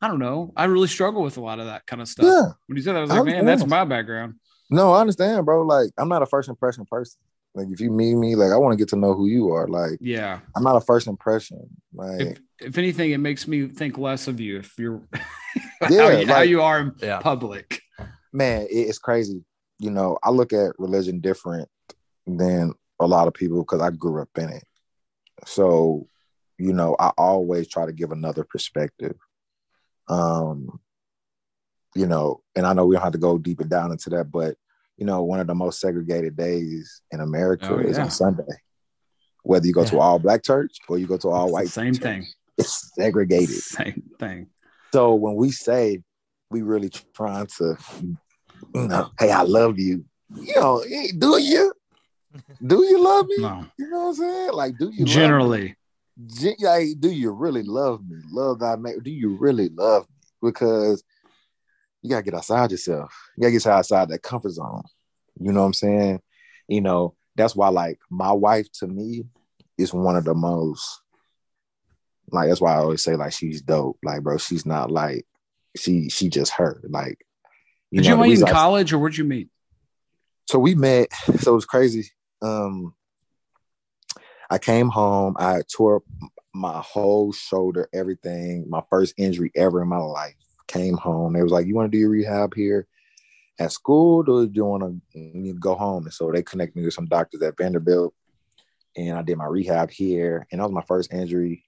[0.00, 0.52] I don't know.
[0.56, 2.26] I really struggle with a lot of that kind of stuff.
[2.26, 2.52] Yeah.
[2.66, 4.34] When you said that, I was I like, man, that's my background.
[4.70, 5.62] No, I understand, bro.
[5.62, 7.20] Like, I'm not a first impression person.
[7.54, 9.68] Like, if you meet me, like, I want to get to know who you are.
[9.68, 10.40] Like, Yeah.
[10.56, 11.60] I'm not a first impression.
[11.92, 15.06] Like, If if anything, it makes me think less of you if you're
[15.88, 17.20] Yeah, how, you, how you are in Yeah.
[17.20, 17.80] public.
[18.34, 19.44] Man, it's crazy.
[19.78, 21.68] You know, I look at religion different
[22.26, 24.64] than a lot of people because I grew up in it.
[25.46, 26.08] So,
[26.58, 29.16] you know, I always try to give another perspective.
[30.08, 30.80] Um,
[31.94, 34.56] you know, and I know we don't have to go deeper down into that, but
[34.96, 38.04] you know, one of the most segregated days in America Oh, is yeah.
[38.04, 38.42] on Sunday.
[39.42, 41.94] Whether you go to all black church or you go to all It's white, same
[41.94, 42.26] church, thing.
[42.58, 43.56] It's segregated.
[43.56, 44.46] Same thing.
[44.92, 46.02] So when we say
[46.50, 47.76] we really trying to,
[48.74, 50.04] you know, hey, I love you,
[50.36, 51.72] you know, eh, do you?
[52.64, 53.38] Do you love me?
[53.38, 53.66] No.
[53.78, 54.52] You know what I'm saying?
[54.52, 55.12] Like, do you love me?
[55.14, 55.76] Generally.
[56.26, 58.16] Gen- like, do you really love me?
[58.30, 59.02] Love thy mate.
[59.02, 60.50] Do you really love me?
[60.50, 61.02] Because
[62.02, 63.14] you gotta get outside yourself.
[63.36, 64.82] You gotta get outside that comfort zone.
[65.40, 66.20] You know what I'm saying?
[66.68, 69.24] You know, that's why like my wife to me
[69.78, 71.00] is one of the most
[72.30, 73.98] like that's why I always say like she's dope.
[74.02, 75.26] Like, bro, she's not like
[75.76, 76.80] she she just her.
[76.88, 77.24] Like
[77.92, 79.48] Did know, you meet in reason I- college or where'd you meet?
[80.46, 82.10] so we met so it was crazy.
[82.42, 82.94] Um
[84.50, 86.02] i came home i tore
[86.52, 90.34] my whole shoulder everything my first injury ever in my life.
[90.68, 92.86] Came home they was like you want to do your rehab here
[93.58, 94.18] at school?
[94.28, 96.04] Or do you want to go home?
[96.04, 98.14] And so they connected me with some doctors at vanderbilt
[98.96, 101.64] and i did my rehab here and that was my first injury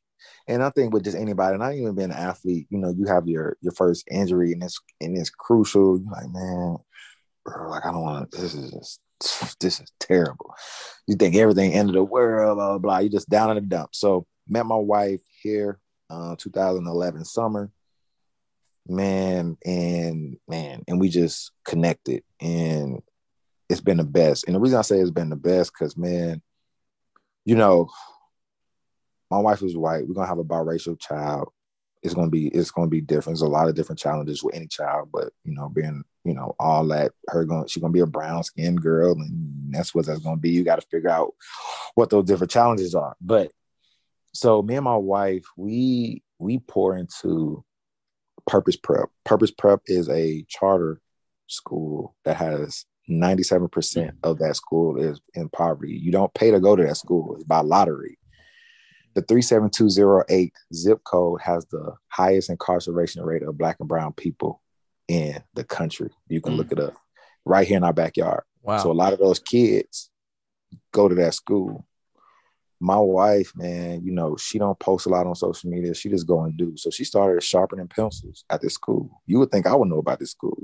[0.48, 3.26] and I think with just anybody, not even being an athlete, you know, you have
[3.26, 5.98] your your first injury and it's and it's crucial.
[5.98, 6.76] You're like, man,
[7.44, 8.31] bro, like I don't want.
[8.31, 9.00] This is just
[9.61, 10.55] this is terrible.
[11.07, 12.98] You think everything ended the world, blah blah blah.
[12.98, 13.94] You just down in the dump.
[13.94, 17.70] So met my wife here, uh, 2011 summer,
[18.87, 23.02] man, and man, and we just connected, and
[23.68, 24.44] it's been the best.
[24.46, 26.42] And the reason I say it's been the best, because man,
[27.44, 27.88] you know,
[29.30, 30.06] my wife is white.
[30.06, 31.48] We're gonna have a biracial child.
[32.02, 33.38] It's gonna be it's gonna be different.
[33.38, 36.54] There's a lot of different challenges with any child, but you know, being you know
[36.58, 40.20] all that her going she's gonna be a brown skinned girl, and that's what that's
[40.20, 40.50] gonna be.
[40.50, 41.34] You got to figure out
[41.94, 43.16] what those different challenges are.
[43.20, 43.50] But
[44.32, 47.64] so me and my wife, we we pour into
[48.46, 49.08] Purpose Prep.
[49.24, 51.00] Purpose Prep is a charter
[51.48, 54.12] school that has 97% mm.
[54.22, 55.92] of that school is in poverty.
[55.92, 58.18] You don't pay to go to that school, it's by lottery.
[59.16, 64.61] The 37208 zip code has the highest incarceration rate of black and brown people
[65.09, 66.11] in the country.
[66.29, 66.72] You can look mm.
[66.72, 66.94] it up
[67.46, 68.42] right here in our backyard.
[68.61, 68.76] Wow.
[68.76, 70.11] So a lot of those kids
[70.92, 71.87] go to that school.
[72.79, 75.94] My wife, man, you know, she don't post a lot on social media.
[75.94, 76.76] She just go and do.
[76.76, 79.22] So she started sharpening pencils at this school.
[79.24, 80.59] You would think I would know about this school.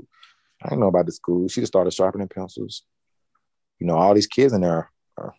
[0.61, 1.47] I didn't know about this school.
[1.47, 2.83] She just started sharpening pencils.
[3.79, 5.33] You know, all these kids in there are,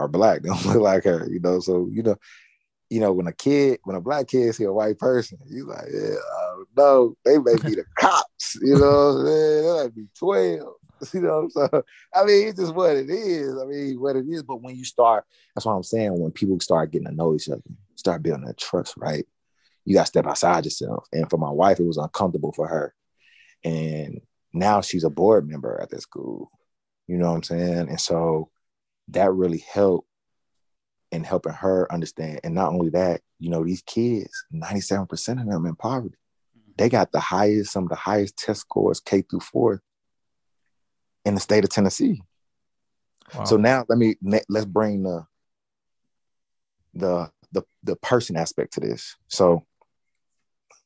[0.00, 0.40] are black.
[0.42, 1.60] They don't look like her, you know.
[1.60, 2.16] So, you know,
[2.90, 5.86] you know, when a kid, when a black kid see a white person, you like,
[5.92, 7.16] yeah, I don't know.
[7.24, 9.62] They may be the cops, you know what I'm saying?
[9.62, 10.68] They might be 12.
[11.12, 11.68] You know, so
[12.14, 13.54] I mean, it's just what it is.
[13.60, 14.42] I mean, what it is.
[14.42, 16.18] But when you start, that's what I'm saying.
[16.18, 17.60] When people start getting to know each other,
[17.96, 19.26] start building that trust, right?
[19.84, 21.06] You got to step outside yourself.
[21.12, 22.94] And for my wife, it was uncomfortable for her.
[23.62, 24.22] And
[24.54, 26.50] now she's a board member at that school.
[27.06, 27.88] You know what I'm saying?
[27.90, 28.48] And so
[29.08, 30.08] that really helped
[31.16, 32.40] in helping her understand.
[32.44, 36.16] And not only that, you know, these kids, 97% of them in poverty.
[36.56, 36.72] Mm-hmm.
[36.76, 39.80] They got the highest, some of the highest test scores K through fourth
[41.24, 42.22] in the state of Tennessee.
[43.34, 43.44] Wow.
[43.44, 44.14] So now let me
[44.48, 45.26] let's bring the
[46.94, 49.16] the the the person aspect to this.
[49.26, 49.64] So,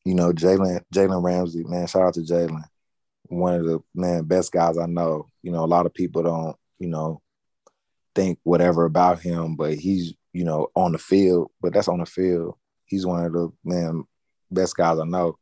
[0.05, 2.62] you know, Jalen Jalen Ramsey, man, shout out to Jalen,
[3.25, 5.29] one of the man best guys I know.
[5.43, 7.21] You know, a lot of people don't, you know,
[8.14, 11.51] think whatever about him, but he's you know on the field.
[11.61, 12.57] But that's on the field.
[12.85, 14.05] He's one of the man
[14.51, 15.38] best guys I know.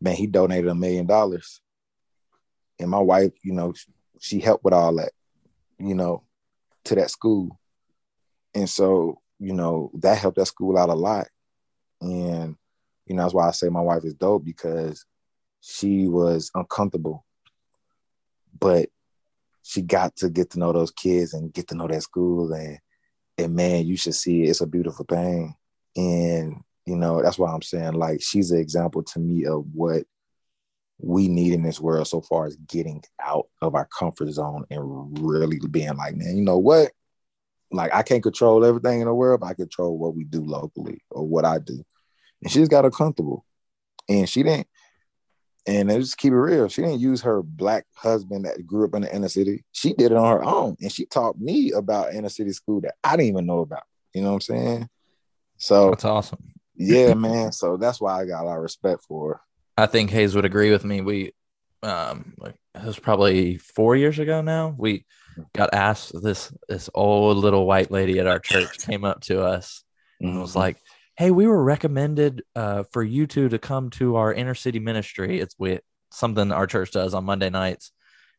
[0.00, 1.60] Man, he donated a million dollars,
[2.78, 3.72] and my wife, you know,
[4.20, 5.12] she helped with all that,
[5.78, 6.24] you know,
[6.84, 7.58] to that school,
[8.54, 11.28] and so you know that helped that school out a lot,
[12.00, 12.56] and
[13.06, 15.04] you know that's why I say my wife is dope because
[15.60, 17.24] she was uncomfortable,
[18.58, 18.90] but
[19.62, 22.78] she got to get to know those kids and get to know that school and
[23.38, 24.50] and man, you should see it.
[24.50, 25.54] It's a beautiful thing.
[25.96, 30.04] And you know, that's why I'm saying like she's an example to me of what
[30.98, 35.18] we need in this world so far as getting out of our comfort zone and
[35.20, 36.92] really being like, man, you know what?
[37.70, 41.02] Like I can't control everything in the world, but I control what we do locally
[41.10, 41.82] or what I do.
[42.42, 43.44] And she's got her comfortable.
[44.08, 44.68] And she didn't
[45.66, 46.68] and let's just keep it real.
[46.68, 49.64] She didn't use her black husband that grew up in the inner city.
[49.72, 50.76] She did it on her own.
[50.80, 53.84] And she taught me about inner city school that I didn't even know about.
[54.12, 54.88] You know what I'm saying?
[55.56, 56.38] So That's awesome.
[56.76, 57.52] yeah, man.
[57.52, 59.40] So that's why I got a lot of respect for her.
[59.76, 61.00] I think Hayes would agree with me.
[61.00, 61.32] We,
[61.82, 64.74] um, like it was probably four years ago now.
[64.76, 65.06] We
[65.52, 69.84] got asked this this old little white lady at our church came up to us
[70.20, 70.76] and was like,
[71.16, 75.40] "Hey, we were recommended uh, for you two to come to our inner city ministry.
[75.40, 75.80] It's with
[76.12, 77.92] something our church does on Monday nights."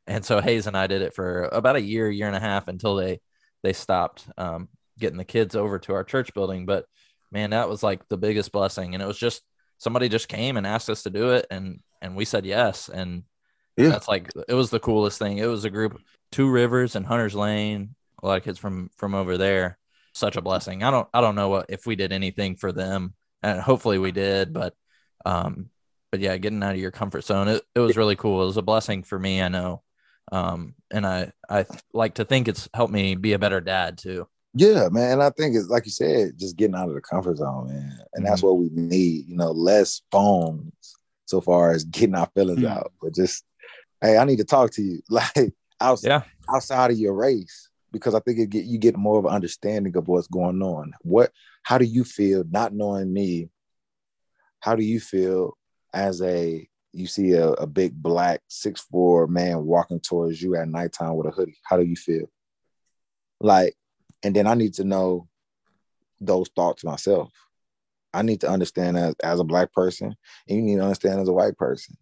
[0.07, 2.67] And so Hayes and I did it for about a year, year and a half
[2.67, 3.19] until they
[3.63, 6.65] they stopped um, getting the kids over to our church building.
[6.65, 6.85] But
[7.31, 9.41] man, that was like the biggest blessing, and it was just
[9.79, 13.23] somebody just came and asked us to do it, and and we said yes, and
[13.77, 13.89] Yeah.
[13.89, 15.37] that's like it was the coolest thing.
[15.39, 15.99] It was a group,
[16.31, 19.77] Two Rivers and Hunters Lane, a lot of kids from from over there.
[20.15, 20.81] Such a blessing.
[20.81, 24.11] I don't I don't know what if we did anything for them, and hopefully we
[24.11, 24.73] did, but
[25.25, 25.69] um,
[26.11, 28.41] but yeah, getting out of your comfort zone, it, it was really cool.
[28.41, 29.83] It was a blessing for me, I know.
[30.31, 34.25] Um, and I I like to think it's helped me be a better dad too.
[34.53, 35.11] Yeah, man.
[35.13, 37.99] And I think it's like you said, just getting out of the comfort zone, man.
[38.13, 40.71] And that's what we need, you know, less phones
[41.25, 42.69] so far as getting our feelings Mm.
[42.69, 42.93] out.
[43.01, 43.43] But just,
[43.99, 45.01] hey, I need to talk to you.
[45.09, 46.21] Like outside, Yeah.
[46.55, 47.64] outside of your race.
[47.95, 50.91] Because I think it get you get more of an understanding of what's going on.
[51.03, 51.31] What
[51.63, 53.49] how do you feel not knowing me?
[54.59, 55.57] How do you feel
[55.93, 60.67] as a you see a, a big black six four man walking towards you at
[60.67, 61.57] nighttime with a hoodie?
[61.63, 62.29] How do you feel?
[63.39, 63.75] Like,
[64.23, 65.29] and then I need to know
[66.19, 67.31] those thoughts myself.
[68.13, 70.17] I need to understand as, as a black person,
[70.49, 71.95] and you need to understand as a white person.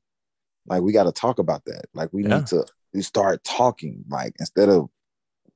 [0.66, 1.86] Like we got to talk about that.
[1.94, 2.38] Like we Yeah.
[2.38, 4.06] need to we start talking.
[4.10, 4.90] Like instead of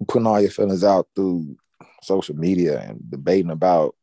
[0.07, 1.57] putting all your feelings out through
[2.03, 3.95] social media and debating about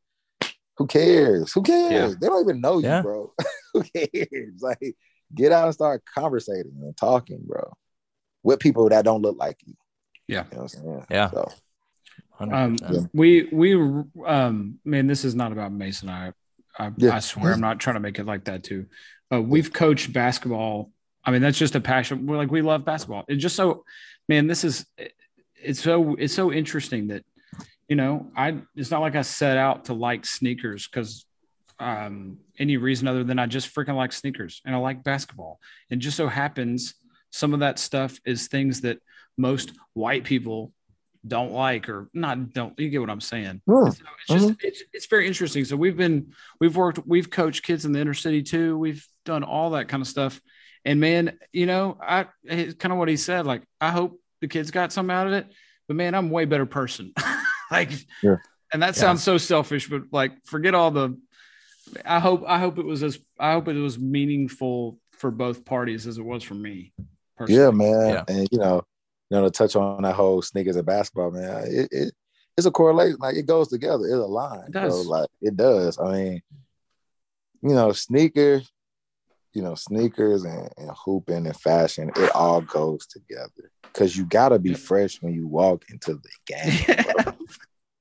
[0.76, 1.52] who cares?
[1.52, 2.12] Who cares?
[2.12, 2.18] Yeah.
[2.20, 3.02] They don't even know you, Yeah.
[3.02, 3.32] bro.
[3.72, 4.60] who cares?
[4.60, 4.96] Like
[5.34, 7.72] get out and start conversating and talking, bro,
[8.42, 9.74] with people that don't look like you.
[10.26, 10.44] Yeah.
[10.50, 11.06] You know what I'm saying?
[11.10, 11.30] Yeah.
[11.30, 11.52] So,
[12.40, 12.82] 100%.
[12.90, 13.74] Um, we we
[14.26, 16.08] um man, this is not about Mason.
[16.08, 16.32] I
[16.76, 17.14] I, Yeah.
[17.14, 18.86] I swear I'm not trying to make it like that too.
[19.32, 20.90] Uh, we've coached basketball.
[21.24, 22.26] I mean, that's just a passion.
[22.26, 23.24] We're like we love basketball.
[23.28, 23.84] It's just so,
[24.28, 24.48] man.
[24.48, 24.84] This is
[25.64, 27.24] it's so it's so interesting that
[27.88, 28.58] you know I.
[28.76, 31.26] It's not like I set out to like sneakers because
[31.80, 35.60] um any reason other than I just freaking like sneakers and I like basketball.
[35.90, 36.94] And just so happens
[37.30, 39.00] some of that stuff is things that
[39.36, 40.72] most white people
[41.26, 43.60] don't like or not don't you get what I'm saying.
[44.26, 45.64] So it's just it's, it's very interesting.
[45.64, 48.78] So we've been we've worked we've coached kids in the inner city too.
[48.78, 50.40] We've done all that kind of stuff.
[50.84, 53.46] And man, you know, I it's kind of what he said.
[53.46, 55.46] Like I hope the kids got some out of it,
[55.88, 57.12] but man, I'm a way better person.
[57.70, 57.90] like,
[58.22, 58.36] Yeah.
[58.72, 59.00] and that Yeah.
[59.02, 61.18] sounds so selfish, but like forget all the.
[62.04, 66.06] I hope I hope it was as I hope it was meaningful for both parties
[66.06, 66.92] as it was for me.
[67.36, 67.60] Personally.
[67.62, 68.08] Yeah, man.
[68.10, 68.24] Yeah.
[68.28, 68.82] And you know,
[69.30, 72.14] you know, to touch on that whole sneakers and basketball, man, it, it
[72.56, 73.18] it's a correlation.
[73.20, 74.04] Like it goes together.
[74.04, 74.64] It's a line.
[74.68, 75.04] It does.
[75.04, 75.98] So, like it does.
[75.98, 76.42] I mean,
[77.62, 78.70] you know, sneakers,
[79.54, 83.70] you know, sneakers and, and hooping and fashion, it all goes together.
[83.92, 87.04] Cause you gotta be fresh when you walk into the game.
[87.24, 87.32] bro.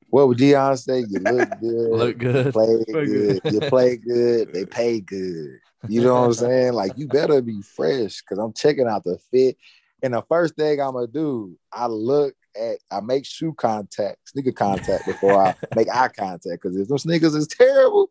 [0.09, 1.05] what would Dion say?
[1.07, 1.91] You look good.
[1.91, 2.45] Look good.
[2.47, 3.43] You play Look good.
[3.43, 3.53] good.
[3.53, 4.53] You play good.
[4.53, 5.59] They pay good.
[5.87, 6.73] You know what I'm saying?
[6.73, 9.57] Like you better be fresh because I'm checking out the fit.
[10.01, 14.51] And the first thing I'm gonna do, I look at, I make shoe contact, sneaker
[14.51, 16.61] contact before I make eye contact.
[16.63, 18.09] Because if them sneakers is terrible,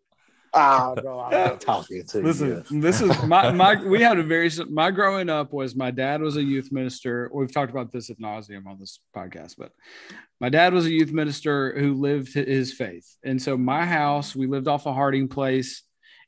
[0.54, 2.80] ah, bro, I'm not talking to Listen, you.
[2.80, 3.76] this is my my.
[3.76, 7.30] We had a very my growing up was my dad was a youth minister.
[7.32, 9.72] We've talked about this at nauseum on this podcast, but
[10.40, 14.46] my dad was a youth minister who lived his faith, and so my house we
[14.46, 15.82] lived off a Harding Place,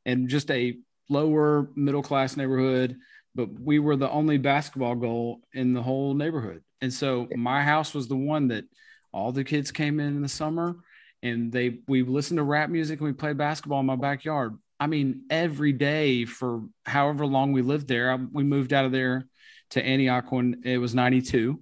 [0.04, 0.76] and just a
[1.08, 2.96] lower middle class neighborhood.
[3.36, 7.92] But we were the only basketball goal in the whole neighborhood, and so my house
[7.94, 8.64] was the one that
[9.12, 10.76] all the kids came in in the summer
[11.24, 14.56] and they we listened to rap music and we played basketball in my backyard.
[14.78, 18.12] I mean, every day for however long we lived there.
[18.12, 19.26] I, we moved out of there
[19.70, 21.58] to Antioch when it was 92.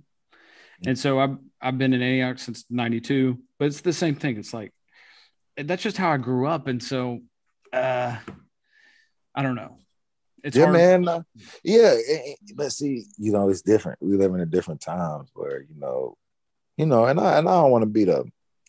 [0.84, 4.36] And so I've, I've been in Antioch since 92, but it's the same thing.
[4.36, 4.72] It's like,
[5.56, 6.66] that's just how I grew up.
[6.66, 7.20] And so,
[7.72, 8.16] uh,
[9.34, 9.78] I don't know.
[10.42, 10.74] It's yeah, hard.
[10.74, 11.06] man.
[11.06, 11.22] uh,
[11.62, 11.94] yeah,
[12.56, 14.02] but see, you know, it's different.
[14.02, 16.16] We live in a different times where you know,
[16.76, 18.24] you know, and I and I don't want to be the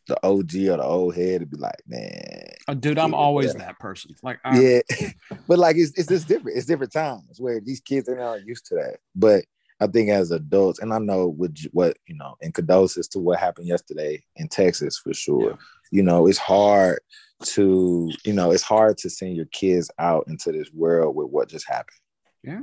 [0.07, 3.65] the OG or the old head to be like, man, Uh, dude, I'm always yeah.
[3.65, 4.15] that person.
[4.21, 4.81] Like, I, yeah.
[5.47, 6.57] but like, it's it's just different.
[6.57, 8.97] It's different times where these kids they're not used to that.
[9.15, 9.45] But
[9.79, 13.39] I think as adults, and I know with what you know, and condolences to what
[13.39, 15.51] happened yesterday in Texas for sure.
[15.51, 15.55] Yeah.
[15.91, 16.99] You know, it's hard
[17.43, 21.49] to you know, it's hard to send your kids out into this world with what
[21.49, 21.97] just happened.
[22.43, 22.61] yeah.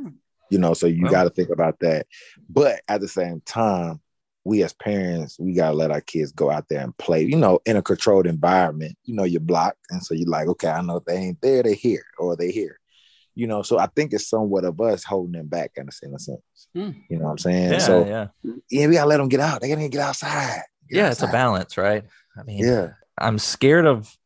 [0.51, 2.07] you know so you Well- got to think about that
[2.49, 4.01] but at the same time
[4.45, 7.37] we as parents we got to let our kids go out there and play you
[7.37, 10.81] know in a controlled environment you know you're blocked and so you're like okay i
[10.81, 12.79] know they ain't there they here or they here
[13.35, 16.15] you know so i think it's somewhat of us holding them back in a, in
[16.15, 16.41] a sense
[16.75, 16.91] Hmm.
[17.09, 18.29] you know what i'm saying Yeah, so yeah,
[18.71, 21.11] yeah we gotta let them get out they gotta get outside Get yeah.
[21.11, 22.05] It's a balance, right?
[22.37, 24.17] I mean, yeah I'm scared of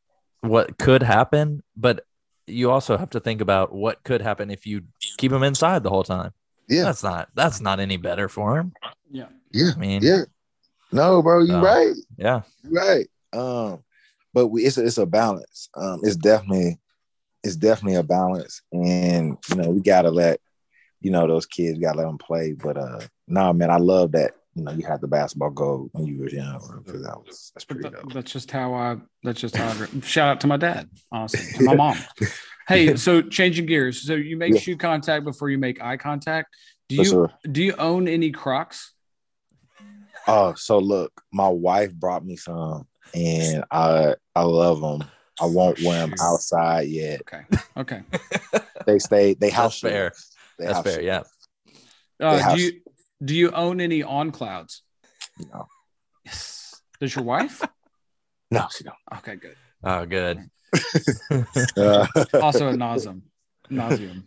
[0.40, 2.06] what could happen, but
[2.46, 4.82] you also have to think about what could happen if you
[5.18, 6.32] keep them inside the whole time.
[6.68, 8.72] yeah That's not that's not any better for them.
[9.10, 9.26] Yeah.
[9.54, 10.22] Yeah I mean, yeah
[10.92, 13.82] no bro you Uh, right yeah, right um
[14.34, 16.78] but we, it's a, it's a balance um it's definitely
[17.42, 20.40] it's definitely a balance and you know we gotta let
[21.00, 24.12] you know those kids we gotta let them play but uh no man i love
[24.12, 27.50] that you know you had the basketball goal when you were young because that was
[27.54, 28.96] that's pretty that- dope that's just how I.
[29.24, 30.00] That's just how I.
[30.02, 31.96] Shout out to my dad, honestly, to my mom.
[32.68, 34.06] Hey, so changing gears.
[34.06, 34.60] So you make Yeah.
[34.60, 36.54] shoe contact before you make eye contact.
[36.88, 37.32] Do For you sure.
[37.50, 38.93] do you own any Crocs?
[40.26, 45.08] Oh so look my wife brought me some and i i love them
[45.40, 47.44] i won't wear them outside yet Okay,
[47.76, 48.02] okay.
[48.86, 50.12] they stay they That's house fair.
[50.58, 50.94] They That's house fair.
[51.00, 51.22] shoes, Yeah.
[52.26, 52.80] Uh, house- do you
[53.24, 54.82] do you own any on clouds?
[55.38, 55.66] you know.
[56.24, 56.80] Yes.
[57.00, 57.60] Does your wife?
[58.50, 59.56] no she don't Okay, good.
[59.82, 60.38] Oh, good.
[61.76, 62.06] uh,
[62.40, 63.22] Also a nauseum,
[63.70, 64.24] nauseum.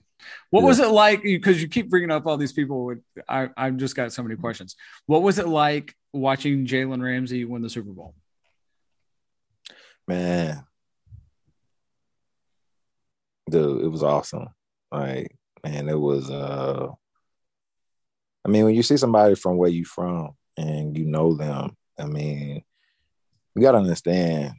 [0.50, 1.24] What was it like?
[1.24, 2.86] Because you keep bringing up all these people.
[2.86, 4.76] With I, I've just got so many questions.
[5.06, 8.14] What was it like watching Jalen Ramsey win the Super Bowl?
[10.08, 10.64] man
[13.50, 14.48] dude it was awesome
[14.92, 16.88] like man it was uh
[18.46, 22.06] i mean when you see somebody from where you from and you know them i
[22.06, 22.64] mean
[23.56, 24.54] you gotta understand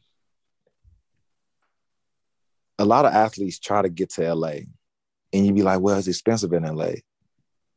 [2.79, 4.53] a lot of athletes try to get to la
[5.33, 6.91] and you'd be like well it's expensive in la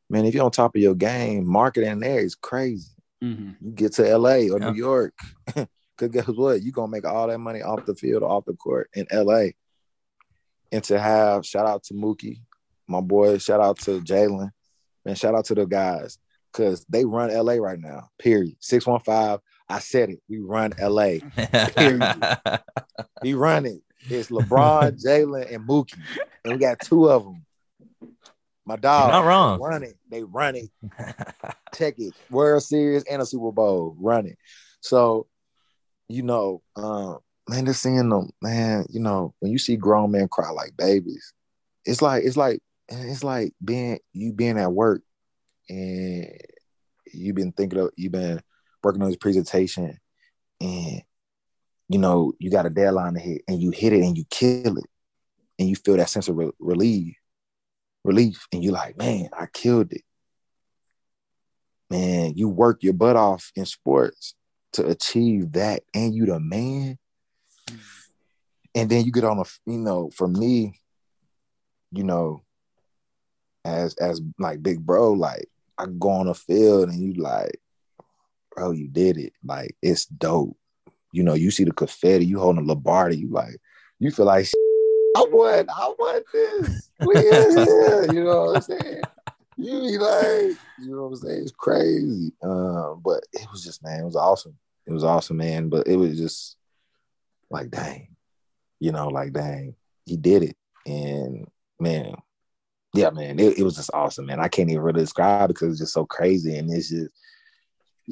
[0.09, 2.87] man if you're on top of your game marketing there is crazy
[3.23, 3.51] Mm-hmm.
[3.67, 4.71] you get to LA or Yeah.
[4.71, 5.13] New York,
[5.45, 6.63] because guess what?
[6.63, 9.49] You're gonna make all that money off the field off the court in LA.
[10.71, 12.39] And to have shout out to Mookie,
[12.87, 14.49] my boy, shout out to Jalen,
[15.05, 16.17] man, shout out to the guys,
[16.51, 18.09] because they run LA right now.
[18.17, 18.55] Period.
[18.59, 19.37] 615.
[19.69, 20.19] I said it.
[20.27, 21.17] We run LA.
[23.21, 23.81] We run it.
[24.09, 25.99] It's LeBron, Jalen, and Mookie.
[26.43, 27.45] And we got two of them.
[28.65, 29.05] My dog.
[29.05, 29.59] You're not wrong.
[29.59, 29.97] Run it.
[30.09, 30.69] They run it.
[31.75, 32.13] Check it.
[32.29, 33.95] World Series and a Super Bowl.
[33.99, 34.37] Run it.
[34.81, 35.27] So,
[36.07, 40.27] you know, um, man, just seeing them, man, you know, when you see grown men
[40.27, 41.33] cry like babies,
[41.85, 45.01] it's like, it's like, it's like being you being at work
[45.69, 46.27] and
[47.13, 48.41] you've been thinking of you've been
[48.83, 49.97] working on this presentation
[50.59, 51.01] and
[51.91, 54.77] you know, you got a deadline to hit and you hit it and you kill
[54.77, 54.89] it
[55.59, 57.15] and you feel that sense of re- relief,
[58.05, 60.03] relief, and you're like, man, I killed it.
[61.89, 64.35] Man, you work your butt off in sports
[64.73, 66.97] to achieve that, and you the man.
[68.73, 70.79] And then you get on a, you know, for me,
[71.91, 72.43] you know,
[73.65, 77.59] as as like big bro, like I go on the field and you like,
[78.55, 79.33] bro, you did it.
[79.43, 80.55] Like it's dope.
[81.11, 83.57] You know, you see the confetti, you holding a Lombardi, you like,
[83.99, 84.47] you feel like
[85.17, 86.89] I want, I want this.
[87.01, 88.13] Here.
[88.13, 89.01] You know what I'm saying?
[89.57, 91.41] You be like, you know what I'm saying?
[91.41, 92.31] It's crazy.
[92.41, 94.57] Um, but it was just, man, it was awesome.
[94.87, 95.69] It was awesome, man.
[95.69, 96.55] But it was just
[97.49, 98.15] like, dang,
[98.79, 100.55] you know, like, dang, he did it.
[100.85, 101.45] And
[101.79, 102.15] man,
[102.93, 104.39] yeah, man, it, it was just awesome, man.
[104.39, 106.57] I can't even really describe it because it's just so crazy.
[106.57, 107.13] And it's just,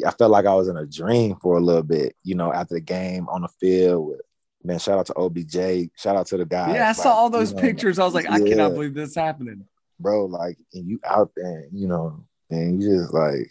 [0.06, 2.76] I felt like I was in a dream for a little bit, you know, after
[2.76, 4.22] the game on the field with,
[4.64, 6.76] man, shout out to OBJ, shout out to the guys.
[6.76, 8.00] yeah, I saw all those you know, pictures.
[8.00, 9.66] I was like, I cannot believe this happening.
[10.00, 13.50] bro, like, and you out there, you know, and you just like,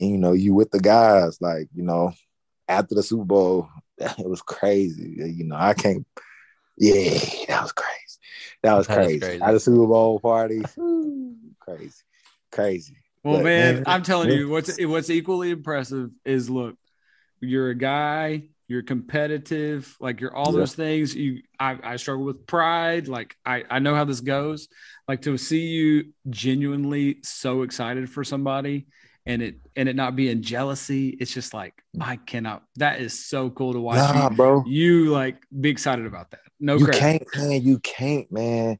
[0.00, 2.12] and, you know, you with the guys, like, you know,
[2.68, 5.14] after the Super Bowl, it was crazy.
[5.16, 6.06] You know, I can't.
[6.78, 7.90] Yeah, that was crazy.
[8.62, 9.20] That was That is crazy.
[9.20, 9.42] crazy.
[9.42, 10.62] At the Super Bowl party,
[11.60, 12.02] crazy,
[12.50, 12.96] crazy.
[13.22, 14.36] Well, But, man, man, I'm telling yeah.
[14.36, 16.76] you, what's what's equally impressive is look,
[17.40, 20.60] you're a guy, you're competitive, like you're all Yeah.
[20.60, 21.14] those things.
[21.14, 23.08] You, I, I struggle with pride.
[23.08, 24.68] Like I, I know how this goes.
[25.08, 28.86] Like to see you genuinely so excited for somebody,
[29.26, 31.08] and it and it not being jealousy.
[31.10, 32.62] It's just like I cannot.
[32.76, 33.96] That is so cool to watch.
[33.96, 34.64] Nah, you, bro.
[34.66, 36.40] you like be excited about that.
[36.58, 36.96] No, you crap.
[36.98, 37.62] can't, man.
[37.62, 38.78] You can't, man.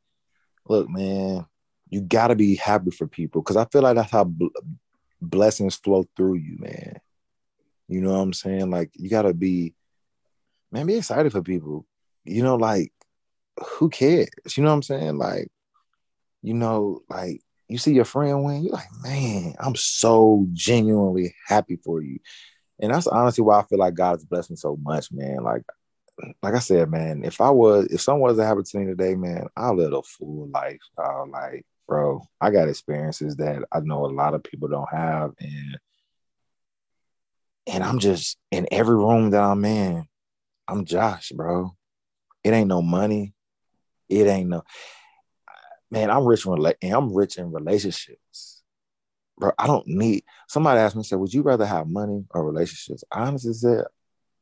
[0.69, 1.47] Look, man.
[1.91, 4.47] You gotta be happy for people because I feel like that's how bl-
[5.21, 7.01] blessings flow through you, man.
[7.89, 8.71] You know what I'm saying?
[8.71, 9.75] Like you gotta be,
[10.71, 10.87] man.
[10.87, 11.87] Be excited for people.
[12.25, 12.93] You know, like
[13.59, 14.29] who cares?
[14.57, 15.19] You know what I'm saying?
[15.19, 15.49] Like,
[16.43, 21.77] you know, like you see your friend win, you're like, man, I'm so genuinely happy
[21.85, 22.21] for you.
[22.81, 25.43] And that's honestly why I feel like God's blessed me so much, man.
[25.43, 25.63] Like
[26.43, 29.15] like I said, man, if I was, if someone was to happen to me today,
[29.15, 30.81] man, I live a full life.
[30.99, 35.33] Uh, like, bro, I got experiences that I know a lot of people don't have,
[35.41, 35.79] and
[37.67, 40.07] and I'm just in every room that I'm in,
[40.69, 41.77] I'm Josh, bro.
[42.45, 43.35] It ain't no money,
[44.09, 44.63] it ain't no,
[45.91, 46.11] man.
[46.11, 48.63] I'm rich in I'm rich in relationships,
[49.37, 49.51] bro.
[49.59, 50.23] I don't need.
[50.49, 53.85] Somebody asked me, said, "Would you rather have money or relationships?" I honestly said,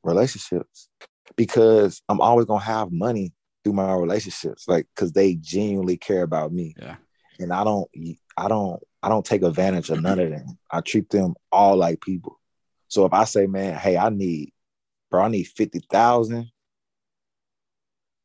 [0.05, 0.90] relationships
[1.34, 3.32] because I'm always gonna have money
[3.64, 6.74] through my relationships, like because they genuinely care about me.
[6.78, 6.96] Yeah.
[7.39, 7.89] And I don't,
[8.36, 10.59] I don't, I don't take advantage of none of them.
[10.70, 12.41] I treat them all like people.
[12.89, 14.53] So if I say, man, hey, I need,
[15.11, 16.51] bro, I need fifty thousand,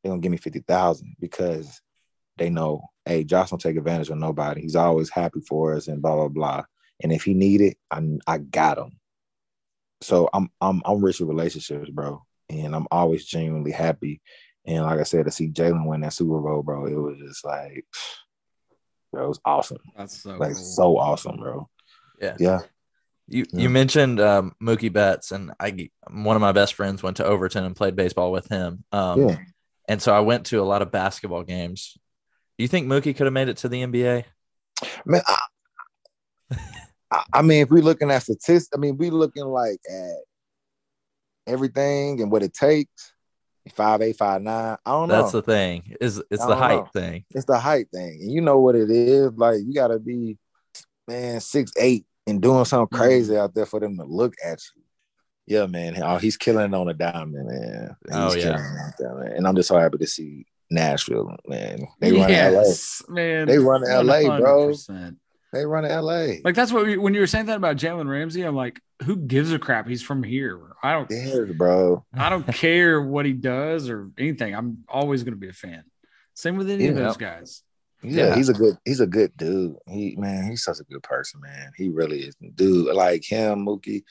[0.02, 1.80] they're gonna give me fifty thousand because
[2.36, 4.62] they know, hey, Josh don't take advantage of nobody.
[4.62, 6.64] He's always happy for us and blah blah blah.
[7.02, 8.98] And if he need it, I I got him.
[10.00, 14.20] So I'm I'm I'm rich with relationships, bro, and I'm always genuinely happy.
[14.66, 17.44] And like I said, to see Jalen win that Super Bowl, bro, it was just
[17.44, 17.84] like,
[19.14, 20.64] bro, it was awesome, That's so like cool.
[20.64, 21.68] so awesome, bro.
[22.20, 22.36] Yeah.
[22.38, 22.60] Yeah,
[23.26, 23.60] You Yeah.
[23.62, 27.64] you mentioned um, Mookie Betts, and I one of my best friends went to Overton
[27.64, 28.84] and played baseball with him.
[28.92, 29.38] Um, yeah.
[29.88, 31.96] And so I went to a lot of basketball games.
[32.56, 34.24] Do you think Mookie could have made it to the NBA?
[35.04, 35.38] Man, I,
[37.10, 40.16] I, I mean, if we're looking at statistics, I mean, we're looking like at
[41.46, 43.12] everything and what it takes.
[43.72, 44.76] Five eight, five nine.
[44.84, 45.22] I don't know.
[45.22, 45.96] That's the thing.
[46.00, 46.90] Is it's the don't height know.
[46.92, 47.24] thing.
[47.30, 48.18] it's the height thing.
[48.20, 49.32] And you know what it is.
[49.36, 50.36] Like you gotta be
[51.08, 53.04] man, six eight and doing something mm-hmm.
[53.04, 54.82] crazy out there for them to look at you.
[55.46, 56.02] Yeah, man.
[56.02, 57.96] Oh, he's killing it on a diamond, man.
[58.12, 58.42] Oh, he's Oh, yeah.
[58.44, 59.32] killing it out there, man.
[59.32, 61.86] And I'm just so happy to see Nashville, man.
[62.00, 62.64] They run to LA.
[63.08, 63.48] man.
[63.48, 64.72] They run to LA, bro.
[65.54, 65.60] 100%.
[65.60, 66.34] They run to LA.
[66.44, 69.16] Like that's what we, when you were saying that about Jalen Ramsey, I'm like, who
[69.16, 69.88] gives a crap?
[69.88, 70.60] He's from here.
[70.82, 71.08] I don't.
[71.08, 72.04] care, bro.
[72.14, 74.54] I don't care what he does or anything.
[74.54, 75.84] I'm always going to be a fan.
[76.34, 77.62] Same with any of those guys.
[78.02, 78.34] Yeah, Yeah.
[78.36, 79.76] he's a good he's a good dude.
[79.88, 81.70] He man, he's such a good person, man.
[81.76, 82.34] He really is.
[82.54, 84.02] Dude, like him, Mookie,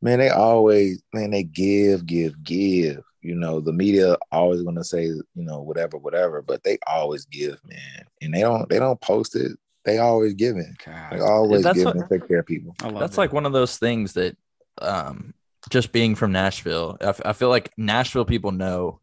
[0.00, 3.02] man, they always, man, they give, give, give.
[3.20, 7.58] You know, the media always gonna say, you know, whatever, whatever, but they always give,
[7.64, 8.04] man.
[8.20, 9.52] And they don't they don't post it.
[9.84, 10.76] They always giving.
[10.84, 12.74] God, Like always That's giving what- take care of people.
[12.78, 13.18] That's it.
[13.18, 14.36] like one of those things that,
[14.80, 15.34] um,
[15.70, 19.00] just being from Nashville, I, f- I feel like Nashville people know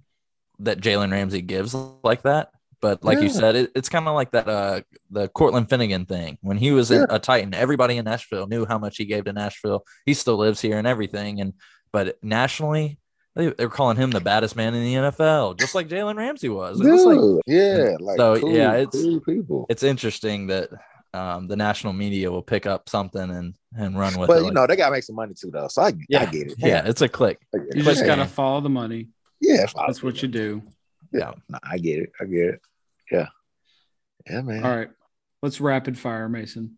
[0.60, 1.74] that Jalen Ramsey gives
[2.04, 2.52] like that.
[2.82, 6.38] But like you said, it, it's kind of like that uh the Cortland Finnegan thing.
[6.42, 9.34] When he was in, a Titan, everybody in Nashville knew how much he gave to
[9.34, 9.84] Nashville.
[10.06, 11.42] He still lives here and everything.
[11.42, 11.54] And
[11.92, 12.99] but nationally,
[13.40, 16.80] they, they're calling him the baddest man in the NFL, just like Jalen Ramsey was.
[16.80, 19.66] It was like yeah, like So, cool, yeah, it's- cool people.
[19.70, 20.70] it's interesting that
[21.14, 24.40] um, the national media will pick up something and and run with But it.
[24.40, 25.68] you like- know, they gotta make some money too, though.
[25.68, 26.54] So I, yeah, I get it.
[26.58, 27.40] yeah, it's a click.
[27.54, 27.84] You it.
[27.84, 29.10] just got to follow the money.
[29.40, 30.62] yeah, That's what you do.
[31.12, 32.12] Yeah, no, I get it.
[32.20, 32.62] I get it.
[33.12, 33.28] Yeah,
[34.30, 34.64] yeah, man.
[34.66, 34.90] All right.
[35.42, 36.78] Let's rapid fire, Mason.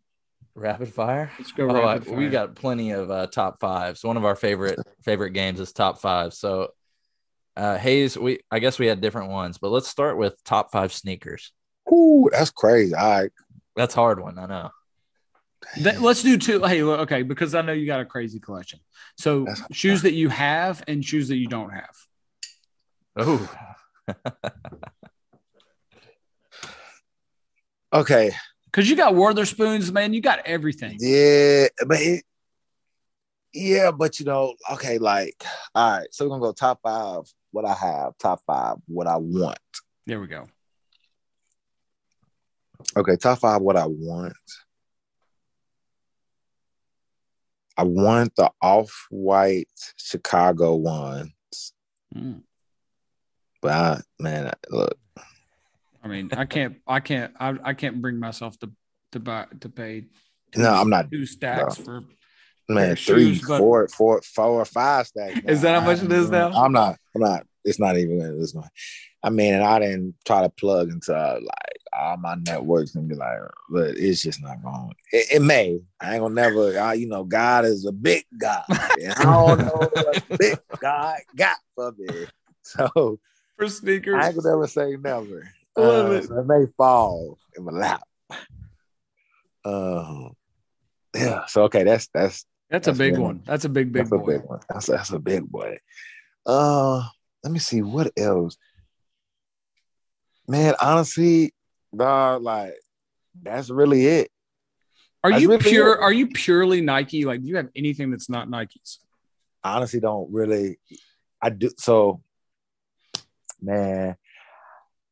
[0.56, 1.32] Rapid fire.
[1.40, 2.16] Let's go Oh, I- fire.
[2.16, 4.04] we got plenty of uh, top fives.
[4.04, 6.34] One of our favorite favorite games is top five.
[6.34, 6.70] So,
[7.56, 10.92] uh, Hayes, we I guess we had different ones, but let's start with top five
[10.94, 11.52] sneakers.
[11.92, 12.94] Ooh, that's crazy.
[12.94, 13.32] All right.
[13.76, 14.70] That's hard one, I know.
[15.76, 16.62] Th- let's do two.
[16.64, 18.80] Hey, look, okay, because I know you got a crazy collection.
[19.18, 21.96] So That's- shoes that you have and shoes that you don't have.
[23.16, 23.50] Oh,
[27.94, 28.32] Okay.
[28.72, 30.14] Because you got Wotherspoons, man.
[30.14, 30.96] You got everything.
[31.00, 32.24] Yeah, but it,
[33.54, 35.44] yeah, but you know, okay, like,
[35.76, 37.24] all right, so we're gonna go top five.
[37.52, 38.78] What I have, top five.
[38.88, 39.58] What I want.
[40.06, 40.48] There we go.
[42.96, 43.62] Okay, top five.
[43.62, 44.34] What I want.
[47.78, 49.68] I want the off white
[49.98, 51.74] Chicago ones,
[52.16, 52.44] Mm.
[53.62, 54.98] but I, man, look,
[56.04, 58.72] I mean, I can't, I can't, I, I can't bring myself to
[59.12, 60.06] to buy to pay.
[60.52, 62.02] two- No, I'm not- two stacks for.
[62.70, 65.40] man, three, shoes, but- four, four, four, or five stacks.
[65.46, 66.52] Is that how much it is now?
[66.54, 66.98] I'm not.
[67.16, 67.46] I'm not.
[67.64, 68.20] It's not even.
[68.42, 68.70] It's not.
[69.24, 73.08] I mean, and I didn't try to plug into uh, like all my networks and
[73.08, 73.38] be like,
[73.70, 74.94] but it's just not going.
[75.12, 75.80] It, it may.
[76.00, 76.80] I ain't gonna never.
[76.80, 78.64] I, you know, God is a big God,
[79.00, 82.26] and I don't know what big God got for me.
[82.64, 83.20] So
[83.58, 85.48] For sneakers, I ain't gonna never say never.
[85.78, 86.26] Uh, it.
[86.26, 88.04] so it may fall in my lap.
[89.64, 90.34] Um,
[91.16, 91.46] yeah.
[91.46, 93.22] So okay, that's that's that's a big one.
[93.22, 93.44] one.
[93.46, 94.60] That's a big, big that's a big one.
[94.70, 95.78] That's a, that's a big boy.
[96.46, 97.04] Uh,
[97.44, 98.58] let me see what else.
[100.48, 101.54] Man, honestly,
[101.96, 102.74] dog, like
[103.42, 104.32] that's really it.
[105.24, 105.94] Are That's you really pure?
[105.94, 106.02] it.
[106.02, 107.26] Are you purely Nike?
[107.26, 108.98] Like, do you have anything that's not Nikes?
[109.64, 110.80] I honestly don't really.
[111.42, 112.22] I do so.
[113.62, 114.16] Man,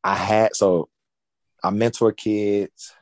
[0.02, 0.88] I had so
[1.62, 2.92] I mentor kids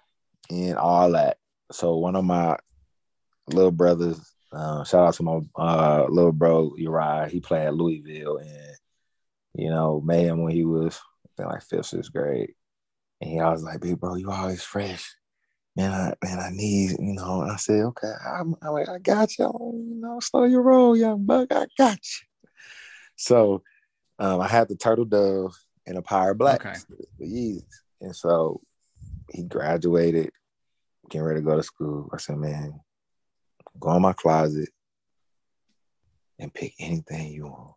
[0.50, 1.38] and all that.
[1.70, 2.58] So one of my
[3.48, 4.20] little brothers,
[4.52, 7.28] uh, shout out to my uh, little bro Uriah.
[7.28, 8.76] He played Louisville, and
[9.54, 10.98] you know, met him when he was
[11.38, 12.54] like fifth, sixth grade.
[13.20, 15.14] And he always like, "Big bro, you always fresh."
[15.76, 17.42] Man, I, man, I need, you know.
[17.42, 19.44] I said, "Okay, I'm, I'm like, I got you.
[19.44, 21.48] You know, slow your roll, young buck.
[21.52, 22.26] I got you."
[23.16, 23.62] So,
[24.18, 25.54] um, I had the turtle dove
[25.88, 26.76] and a power black, Okay.
[27.20, 27.64] Yeezys.
[28.00, 28.60] And so
[29.30, 30.30] he graduated,
[31.10, 32.08] getting ready to go to school.
[32.12, 32.78] I said, "Man,
[33.80, 34.68] go in my closet
[36.38, 37.74] and pick anything you want."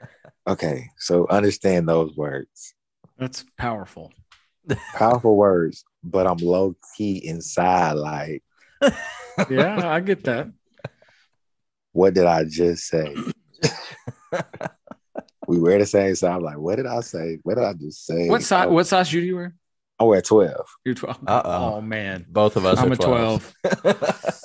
[0.48, 2.74] Okay, so understand those words.
[3.18, 4.10] That's powerful.
[4.94, 7.92] Powerful words, but I'm low key inside.
[7.92, 8.42] Like,
[9.50, 10.48] Yeah, I get that.
[11.92, 13.16] what did I just say?
[15.50, 16.32] we wear the same size.
[16.36, 17.40] I'm like, what did I say?
[17.42, 18.28] What did I just say?
[18.28, 18.66] What size?
[18.68, 19.54] Oh, What size shoe do you wear?
[19.98, 20.54] I wear 12.
[20.84, 21.18] You're twelve.
[21.26, 21.74] Uh-oh.
[21.74, 23.54] Oh man, Both of us I'm are a 12.
[23.82, 24.44] 12.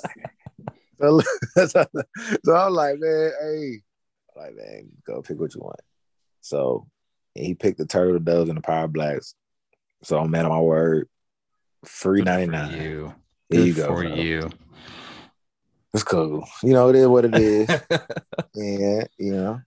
[0.98, 1.20] So,
[2.42, 3.82] so I'm like, man, hey,
[4.34, 5.78] like, man, go pick what you want.
[6.40, 6.86] So
[7.34, 9.34] he picked the turtle doves and the power blacks.
[10.02, 11.06] So I'm man of my word.
[11.84, 12.82] Three ninety Good for.
[12.82, 13.14] You.
[13.50, 13.86] There you Good go.
[13.94, 14.14] for bro.
[14.14, 14.50] you.
[15.92, 16.48] It's cool.
[16.62, 17.68] You know, it is what it is.
[18.54, 19.60] Yeah, you know.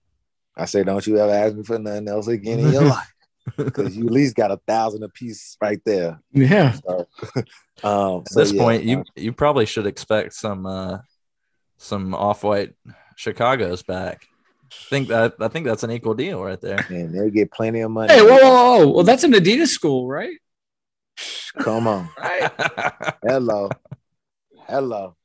[0.60, 3.14] I say, don't you ever ask me for nothing else again in your life.
[3.55, 6.20] Because you at least got a thousand a piece right there.
[6.32, 6.74] Yeah.
[6.74, 7.07] So,
[7.84, 10.99] um, At so, this yeah, point, uh, you you probably should expect some uh
[11.78, 12.74] some off white
[13.16, 14.28] Chicago's back.
[14.72, 16.86] I think that I think that's an equal deal right there.
[16.89, 18.14] and they get plenty of money.
[18.14, 18.88] Hey, whoa, whoa, whoa!
[18.89, 20.38] Well, that's an Adidas school, right?
[21.60, 22.10] Come on.
[22.20, 22.51] Right.
[23.24, 23.70] Hello.
[24.68, 25.16] Hello.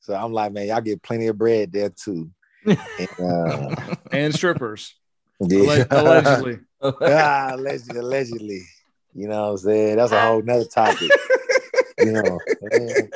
[0.00, 2.30] So I'm like, man, y'all get plenty of bread there too.
[2.66, 2.78] And,
[3.20, 4.94] uh, and strippers,
[5.40, 5.84] yeah.
[5.90, 6.58] Alle- allegedly.
[6.82, 8.62] ah, allegedly, allegedly.
[9.14, 9.96] You know what I'm saying?
[9.96, 11.10] That's a whole nother topic.
[12.00, 13.08] you know, man.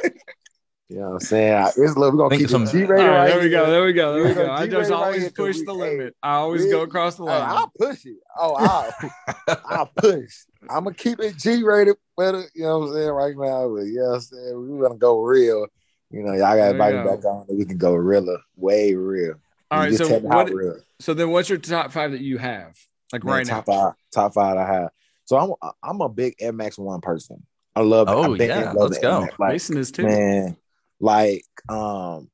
[0.88, 1.54] you know what I'm saying?
[1.54, 3.50] I, it's, look, we're gonna keep some- some G All rated right, right there we
[3.50, 3.70] go.
[3.70, 4.14] There we go.
[4.14, 4.50] There we go.
[4.50, 6.16] I G-rated just always here 'cause push we- the hey, limit.
[6.22, 7.42] I always we- go across the line.
[7.42, 8.16] I'll push it.
[8.38, 10.32] Oh, I'll, I'll push.
[10.70, 12.44] I'm gonna keep it G rated, better.
[12.54, 13.68] You know what I'm saying right now.
[13.68, 15.66] But yeah, I'm saying we're gonna go real.
[16.10, 17.16] You know, y'all got you invite me go.
[17.16, 17.46] back on.
[17.48, 19.34] We can go realer, way real.
[19.70, 19.94] All right.
[19.94, 20.52] So tell me how what?
[20.52, 20.76] real.
[21.00, 22.76] So then, what's your top five that you have,
[23.12, 23.54] like Man, right now?
[23.56, 24.90] top five, top five I have.
[25.26, 27.44] So I'm I'm a big Air Max One person.
[27.76, 28.08] I love.
[28.08, 29.20] Oh, I've been- yeah, love let's go.
[29.20, 29.38] Max.
[29.38, 30.04] Like, Mason is too.
[30.04, 30.56] man,
[31.00, 32.30] like um,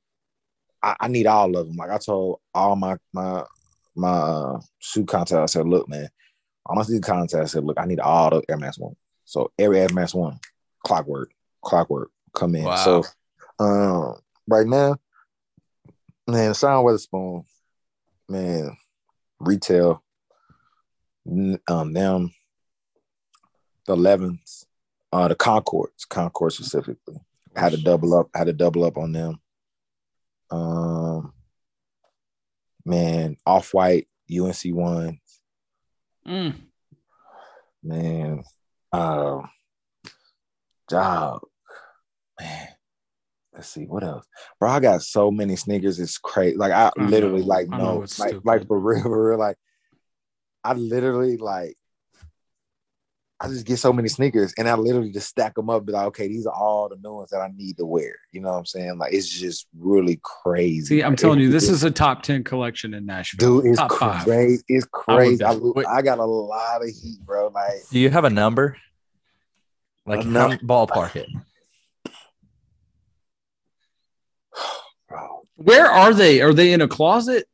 [0.83, 1.77] I, I need all of them.
[1.77, 3.45] Like I told all my my
[3.97, 6.09] my uh, shoe contact, I said, look, man,
[6.67, 8.97] honestly, contact, I said, look, I need all the Air Max One.
[9.25, 10.39] So every Air Max One,
[10.85, 12.65] clockwork, clockwork, come in.
[12.65, 12.77] Wow.
[12.77, 13.05] So
[13.59, 14.15] um,
[14.49, 14.97] right now,
[16.27, 17.45] man, Sean Wotherspoon,
[18.29, 18.77] man,
[19.41, 20.03] retail,
[21.69, 22.33] um, them,
[23.87, 24.65] the 11s,
[25.13, 27.17] uh, the Concords, Concord specifically.
[27.57, 29.41] Had to double up, had to double up on them.
[30.51, 31.33] Um,
[32.85, 35.21] man, off white UNC one,
[36.27, 36.55] Mm.
[37.83, 38.43] man,
[38.93, 39.51] um,
[40.89, 41.43] job,
[42.41, 42.69] man.
[43.55, 44.27] Let's see what else,
[44.59, 44.69] bro.
[44.71, 46.01] I got so many sneakers.
[46.01, 46.57] It's crazy.
[46.57, 47.47] Like I, I literally, know.
[47.47, 48.47] like no, it's like stupid.
[48.47, 49.39] like for real, for real.
[49.39, 49.57] Like
[50.65, 51.77] I literally like.
[53.41, 55.85] I just get so many sneakers and I literally just stack them up.
[55.85, 58.15] Be like, okay, these are all the new ones that I need to wear.
[58.33, 58.97] You know what I'm saying?
[58.97, 60.81] Like, it's just really crazy.
[60.87, 63.61] See, I'm Like, telling it- you, this it- is a top ten collection in Nashville.
[63.61, 64.25] dude, it's top five.
[64.25, 64.63] crazy.
[64.69, 65.45] It's crazy.
[65.45, 65.63] I, bet.
[65.63, 65.87] lo- Wait.
[65.87, 67.49] I got a lot of heat, bro.
[67.49, 68.79] Like, Do you have a number?
[70.07, 71.29] Like A num- ballpark it?
[75.57, 76.41] Where are they?
[76.41, 77.47] Are they in a closet?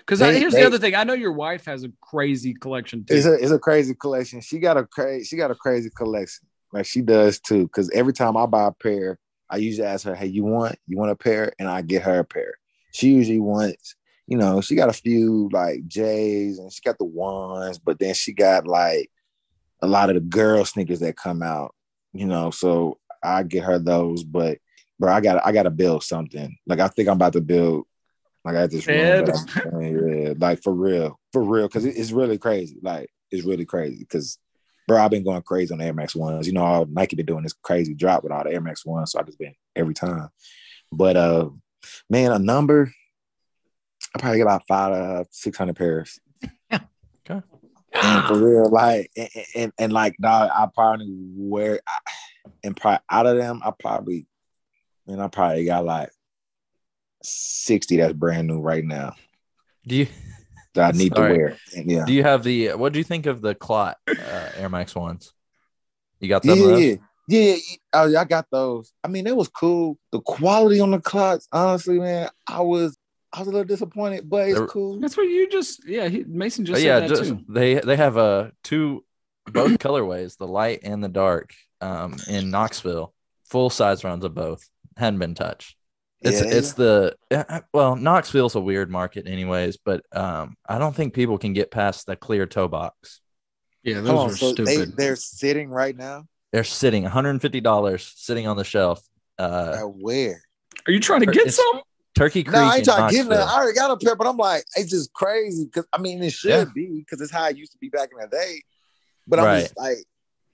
[0.00, 0.94] Because here's they- the other thing.
[0.94, 3.14] I know your wife has a crazy collection too.
[3.14, 4.40] It's a it's a crazy collection.
[4.40, 6.46] She got a crazy she got a crazy collection.
[6.72, 7.68] Like she does too.
[7.68, 9.18] Cause every time I buy a pair,
[9.48, 11.52] I usually ask her, Hey, you want you want a pair?
[11.58, 12.54] And I get her a pair.
[12.92, 13.94] She usually wants,
[14.26, 18.14] you know, she got a few like J's and she got the ones, but then
[18.14, 19.10] she got like
[19.82, 21.74] a lot of the girl sneakers that come out,
[22.12, 22.50] you know.
[22.50, 24.58] So I get her those, but
[25.00, 26.56] bro, I got I gotta build something.
[26.66, 27.86] Like I think I'm about to build
[28.44, 29.28] like I just Ed.
[29.56, 32.78] yeah, like for real, for real, because it's really crazy.
[32.82, 34.38] Like it's really crazy because,
[34.86, 36.46] bro, I've been going crazy on the Air Max ones.
[36.46, 39.12] You know, all Nike been doing this crazy drop with all the Air Max ones,
[39.12, 40.28] so I just been every time.
[40.92, 41.48] But uh,
[42.08, 42.92] man, a number,
[44.14, 46.20] I probably get about five to six hundred pairs.
[46.72, 47.42] Okay.
[47.92, 51.98] And for real, like and, and, and like dog, I probably wear I,
[52.64, 54.26] and probably out of them, I probably,
[55.10, 56.10] man, I probably got like
[57.22, 59.14] sixty that's brand new right now
[59.86, 60.06] Do you
[60.74, 61.32] that I need Sorry.
[61.34, 61.56] to wear.
[61.76, 64.68] And yeah, do you have the what do you think of the clot uh, Air
[64.68, 65.32] Max ones?
[66.20, 66.58] You got them?
[66.58, 66.96] yeah, of yeah,
[67.28, 67.56] yeah.
[67.92, 68.92] Oh, yeah, I got those.
[69.04, 69.98] I mean, it was cool.
[70.12, 72.96] The quality on the clots, honestly, man, I was
[73.32, 74.98] I was a little disappointed, but it's They're- cool.
[75.00, 75.86] That's what you just.
[75.86, 77.40] Yeah, he, Mason just But said yeah, that just too.
[77.48, 79.04] they they have uh two
[79.46, 83.12] both colorways, the light and the dark, um, in Knoxville.
[83.46, 84.68] Full size runs of both.
[85.00, 85.76] Hadn't been touched.
[86.20, 90.94] It's Yeah, it's the uh, well, Knoxville's a weird market anyways, but um I don't
[90.94, 93.22] think people can get past the clear toe box.
[93.82, 94.94] Yeah, those Hold on, are so stupid.
[94.96, 96.26] they're sitting right now.
[96.52, 99.00] They're sitting $150 sitting on the shelf.
[99.38, 100.42] Uh At where?
[100.86, 101.80] are you trying to get some?
[102.14, 102.54] Turkey Creek.
[102.54, 103.48] No, I ain't trying to get that.
[103.48, 106.34] I already got a pair, but I'm like, it's just crazy because I mean, it
[106.34, 106.64] should Yeah.
[106.74, 108.62] be because it's how it used to be back in the day.
[109.26, 109.60] But I'm Right.
[109.62, 109.96] just like,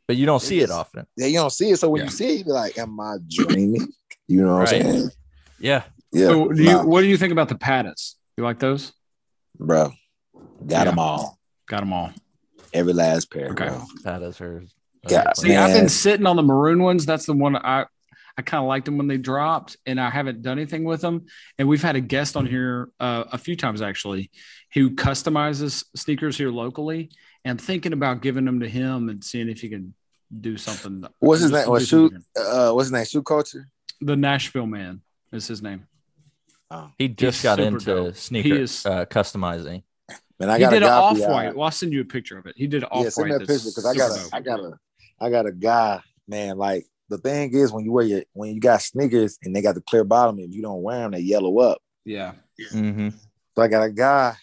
[0.06, 1.04] But you don't It's see it often.
[1.16, 1.78] yeah, you don't see it.
[1.80, 2.04] So when Yeah.
[2.04, 3.88] you see it, you're like, am I dreaming?
[4.28, 4.84] You know what Right.
[4.84, 5.10] I'm saying?
[5.58, 5.84] Yeah.
[6.12, 8.14] Yeah, So do you, nah, what do you think about the Pattas?
[8.36, 8.92] You like those?
[9.58, 9.92] bro.
[10.66, 10.84] Got Yeah.
[10.84, 11.38] them all.
[11.66, 12.12] Got them all.
[12.72, 13.50] Every last pair.
[13.50, 13.66] Okay.
[13.68, 13.82] bro.
[14.04, 14.64] That is her.
[15.08, 17.06] Yeah, See, I've been sitting on the maroon ones.
[17.06, 17.86] That's the one I
[18.38, 21.24] I kind of liked them when they dropped, and I haven't done anything with them.
[21.58, 24.30] And we've had a guest on here uh, a few times actually,
[24.74, 27.10] who customizes sneakers here locally.
[27.46, 29.94] And thinking about giving them to him and seeing if he can
[30.40, 31.04] do something.
[31.20, 31.66] What's his just name?
[31.66, 32.10] do What shoe?
[32.36, 33.04] Uh, what's his name?
[33.06, 33.68] Shoe culture.
[34.00, 35.86] The Nashville man is his name.
[36.70, 38.16] Oh, He just He's got into dope.
[38.16, 39.82] sneaker He is- uh, customizing.
[40.38, 41.32] man, I he got did a an guy off for y'all.
[41.32, 41.54] white.
[41.56, 42.54] Well, I'll send you a picture of it.
[42.56, 43.42] He did an off Yeah, send me white.
[43.42, 44.72] a picture because I got a, I got a,
[45.20, 46.58] I got a guy, man.
[46.58, 49.76] Like the thing is, when you wear your, when you got sneakers and they got
[49.76, 51.78] the clear bottom, if you don't wear them, they yellow up.
[52.04, 52.32] Yeah.
[52.72, 53.10] Mm-hmm.
[53.54, 54.34] So I got a guy,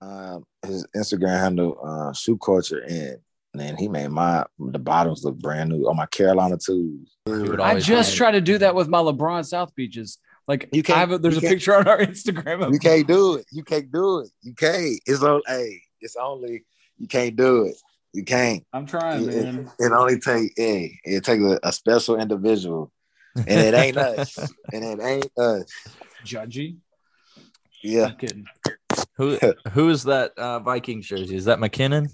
[0.00, 3.18] um, his Instagram handle, uh, shoe culture, and
[3.54, 7.16] man, he made my the bottoms look brand new on my Carolina twos.
[7.26, 10.18] I just try to do that with my LeBron South Beaches.
[10.48, 12.66] Like You can't- I have a, there's you a can't- picture on our Instagram.
[12.66, 13.46] Of You can't do it.
[13.52, 14.30] You can't do it.
[14.42, 15.00] You can't.
[15.06, 16.64] It's only, hey, it's only
[16.98, 17.76] you can't do it.
[18.12, 18.64] You can't.
[18.72, 19.70] I'm trying, It, man.
[19.78, 22.90] it only take hey, it takes a, a special individual,
[23.36, 24.36] and it ain't us,
[24.72, 25.64] and it ain't us.
[26.24, 26.78] Judgy.
[27.84, 28.10] Yeah,
[29.16, 29.38] Who
[29.70, 31.36] who is that uh, Vikings jersey?
[31.36, 32.08] Is that McKinnon?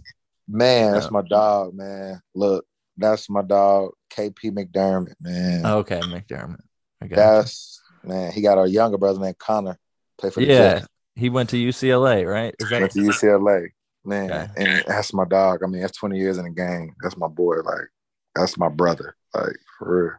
[0.49, 2.20] Man, that's my dog, man.
[2.34, 2.64] Look,
[2.97, 5.62] that's my dog, KP McDermott, man.
[5.64, 6.61] Oh, okay, McDermott.
[7.03, 7.16] I got you.
[7.16, 8.32] That's man.
[8.32, 9.78] He got a younger brother named Conor.
[10.18, 10.78] Play for the yeah.
[10.78, 10.86] Jets.
[11.16, 12.55] He went to UCLA, right?
[12.59, 13.68] Is Went to UCLA,
[14.05, 14.30] man.
[14.30, 14.51] Okay.
[14.57, 15.62] And that's my dog.
[15.64, 16.94] I mean, that's twenty years in the game.
[17.03, 17.57] That's my boy.
[17.57, 17.88] Like,
[18.34, 19.16] that's my brother.
[19.34, 20.12] Like for real.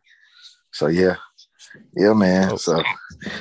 [0.71, 1.15] So yeah,
[1.95, 2.51] yeah, man.
[2.51, 2.57] Oh.
[2.57, 2.83] So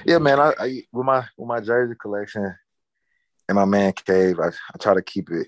[0.04, 0.38] yeah, man.
[0.38, 2.54] I, I with my with my jersey collection
[3.48, 5.46] in my man cave, I, I try to keep it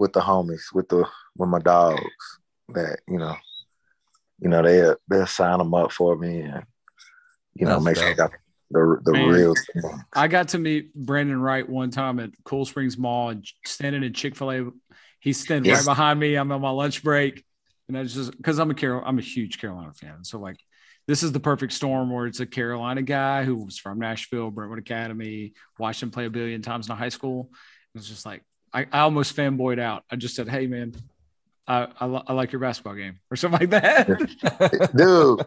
[0.00, 2.00] with the homies, with the with my dogs.
[2.70, 3.36] That you know,
[4.40, 6.64] you know they they'll sign them up for me and
[7.54, 8.30] you know That's make sure I got
[8.70, 9.28] the the Man.
[9.28, 10.00] real thing.
[10.14, 14.14] I got to meet Brandon Wright one time at Cool Springs Mall and standing in
[14.14, 14.70] Chick Fil A.
[15.20, 15.80] He's standing Yes.
[15.80, 16.34] right behind me.
[16.34, 17.44] I'm on my lunch break,
[17.88, 20.24] and I just because I'm a Carol, I'm a huge Carolina fan.
[20.24, 20.56] So like,
[21.08, 24.78] this is the perfect storm where it's a Carolina guy who was from Nashville, Brentwood
[24.78, 27.50] Academy, watched him play a billion times in high school.
[27.94, 28.42] It's just like
[28.72, 30.04] I, I almost fanboyed out.
[30.10, 30.94] I just said, "Hey man,
[31.66, 34.90] I I, li- I like your basketball game" or something like that.
[34.96, 35.46] dude.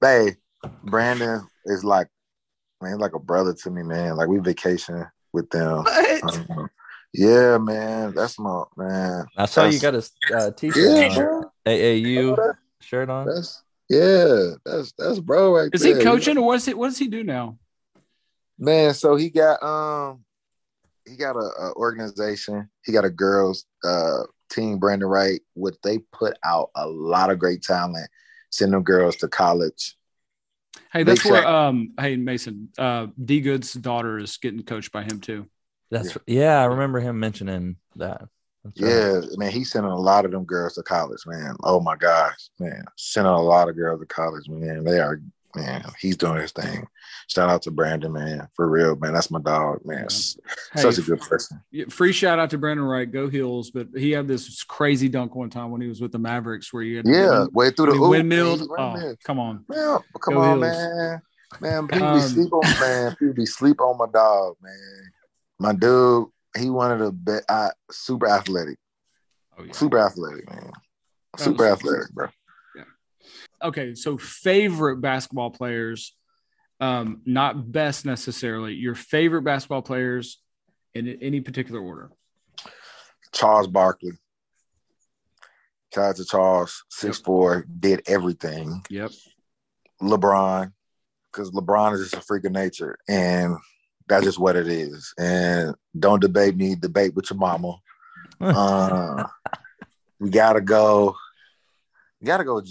[0.00, 0.36] hey,
[0.84, 2.08] Brandon is like,
[2.80, 4.16] man, he's like a brother to me, man.
[4.16, 5.78] Like we vacation with them.
[5.84, 6.22] What?
[6.48, 6.68] Um,
[7.12, 9.26] yeah, man, that's my man.
[9.36, 10.02] I saw you got a
[10.34, 11.16] uh, t-shirt Yeah, on.
[11.16, 11.42] bro.
[11.66, 13.26] AAU shirt on.
[13.26, 15.96] That's yeah, that's that's bro right Is there.
[15.98, 16.76] he coaching or what's it?
[16.78, 17.58] What does he do now?
[18.58, 20.23] Man, so he got um
[21.06, 22.68] he got a, a organization.
[22.84, 27.38] He got a girls uh team, Brandon Wright, which they put out a lot of
[27.38, 28.08] great talent,
[28.50, 29.96] send them girls to college.
[30.92, 31.46] Hey, that's Big where Shaq.
[31.46, 35.46] um hey Mason, uh D Good's daughter is getting coached by him too.
[35.90, 36.60] That's yeah.
[36.60, 38.22] I remember him mentioning that.
[38.64, 38.90] That's right.
[38.90, 41.54] Yeah, man, he's sending a lot of them girls to college, man.
[41.62, 44.84] Oh my gosh, man, sending a lot of girls to college, man.
[44.84, 45.20] They are,
[45.56, 45.84] man.
[45.98, 46.86] He's doing his thing.
[47.28, 49.14] Shout out to Brandon, man, for real, man.
[49.14, 50.06] That's my dog, man.
[50.72, 51.62] Hey, Such a good person.
[51.88, 53.70] Free shout out to Brandon Wright, go Heels.
[53.70, 56.82] But he had this crazy dunk one time when he was with the Mavericks where
[56.82, 59.64] he had Yeah, way through the he oop, Oh, come on.
[59.68, 60.76] Man, come Go on, Heels.
[60.76, 61.22] man.
[61.60, 63.16] Man, people Um, be sleep on man.
[63.18, 65.12] People be sleep on my dog, man.
[65.58, 66.28] My dude,
[66.58, 67.44] he wanted the best.
[67.48, 68.78] I, super athletic,
[69.58, 69.72] Oh yeah.
[69.72, 70.70] super athletic, man.
[71.38, 72.28] Super athletic, bro.
[73.64, 76.14] Okay, so favorite basketball players,
[76.80, 78.74] um, not best necessarily.
[78.74, 80.38] Your favorite basketball players
[80.94, 82.10] in any particular order.
[83.32, 84.12] Charles Barkley.
[85.94, 88.82] Shout out to Charles, six four, did everything.
[88.90, 89.12] Yep.
[90.02, 90.72] LeBron,
[91.32, 93.56] because LeBron is just a freak of nature, and
[94.08, 95.14] that's just what it is.
[95.18, 97.78] And don't debate me, debate with your mama.
[98.40, 99.24] Uh,
[100.18, 101.14] we gotta go.
[102.24, 102.62] We gotta go.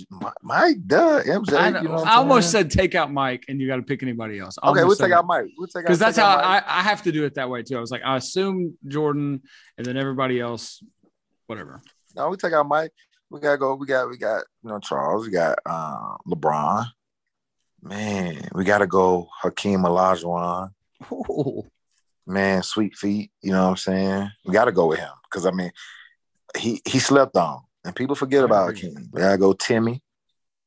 [0.42, 1.54] Mike, duh, MJ.
[1.54, 4.40] I, you know I almost said take out Mike, and you got to pick anybody
[4.40, 4.58] else.
[4.64, 5.46] I Okay, we'll take out Mike.
[5.56, 6.38] We'll take out because that's how.
[6.38, 7.78] I, I have to do it that way too.
[7.78, 9.44] I was like, I assume Jordan,
[9.78, 10.84] and then everybody else,
[11.46, 11.84] whatever.
[12.16, 12.94] No, we take out Mike.
[13.30, 13.76] We gotta go.
[13.76, 15.28] We got we got you know Charles.
[15.28, 16.88] We got uh, LeBron.
[17.84, 20.72] Man, we gotta go Hakeem Olajuwon.
[21.12, 21.64] Ooh.
[22.26, 23.30] Man, sweet feet.
[23.44, 24.32] You know what I'm saying?
[24.46, 25.70] We gotta go with him because I mean,
[26.58, 28.90] he he slept on, and people forget about agree.
[28.90, 29.10] Hakeem.
[29.12, 30.02] We gotta go Timmy.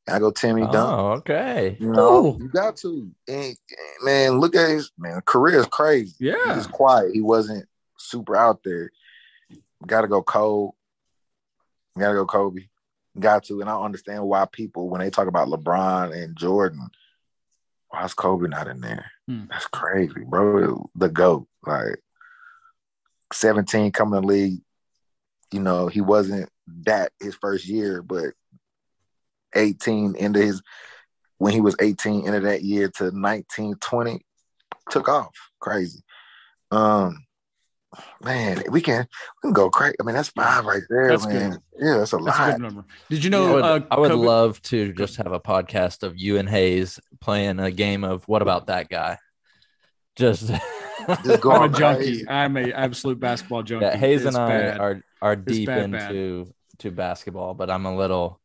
[0.08, 0.74] I go Timmy Dunk.
[0.76, 1.76] Oh, okay.
[1.80, 2.38] You know, Ooh.
[2.40, 3.10] you got to.
[3.26, 3.56] And,
[4.02, 6.14] man, look at his man career is crazy.
[6.20, 6.54] He Yeah.
[6.56, 7.10] was quiet.
[7.12, 7.66] He wasn't
[7.98, 8.92] super out there.
[9.84, 10.74] Got to go cold.
[11.98, 12.68] Got to go Kobe.
[13.18, 16.88] Got to, and I understand why people when they talk about LeBron and Jordan,
[17.88, 19.10] why is Kobe not in there?
[19.26, 19.46] Hmm.
[19.50, 20.88] That's crazy, bro.
[20.94, 21.96] The goat, like
[23.32, 24.60] seventeen coming to the league.
[25.53, 26.49] You know, he wasn't
[26.84, 28.32] that his first year, but
[29.55, 30.62] eighteen into his
[31.38, 34.20] when he was eighteen into that year to 19, 20,
[34.90, 36.01] took off crazy.
[36.70, 37.24] Um,
[38.22, 39.07] man, we can
[39.42, 39.94] we can go crazy.
[40.01, 41.51] I mean, that's five right there, That's man.
[41.53, 41.61] good.
[41.78, 42.51] Yeah, that's a That's a lot.
[42.53, 42.84] good number.
[43.11, 43.55] Did you I know?
[43.55, 46.99] would, uh, I would Kobe- love to just have a podcast of you and Hayes
[47.20, 49.18] playing a game of what about that guy?
[50.16, 50.51] Just,
[51.24, 52.05] Just I'm a junkie.
[52.05, 52.28] crazy.
[52.28, 53.84] I'm a absolute basketball junkie.
[53.86, 54.80] yeah, Hayes It's and I bad.
[54.80, 56.11] are are deep bad, bad.
[56.11, 58.40] into to basketball, but I'm a little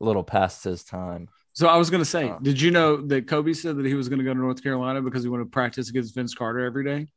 [0.00, 1.28] a little past his time.
[1.52, 2.38] So I was going to say, Oh.
[2.40, 5.02] did you know that Kobe said that he was going to go to North Carolina
[5.02, 7.08] because he wanted to practice against Vince Carter every day?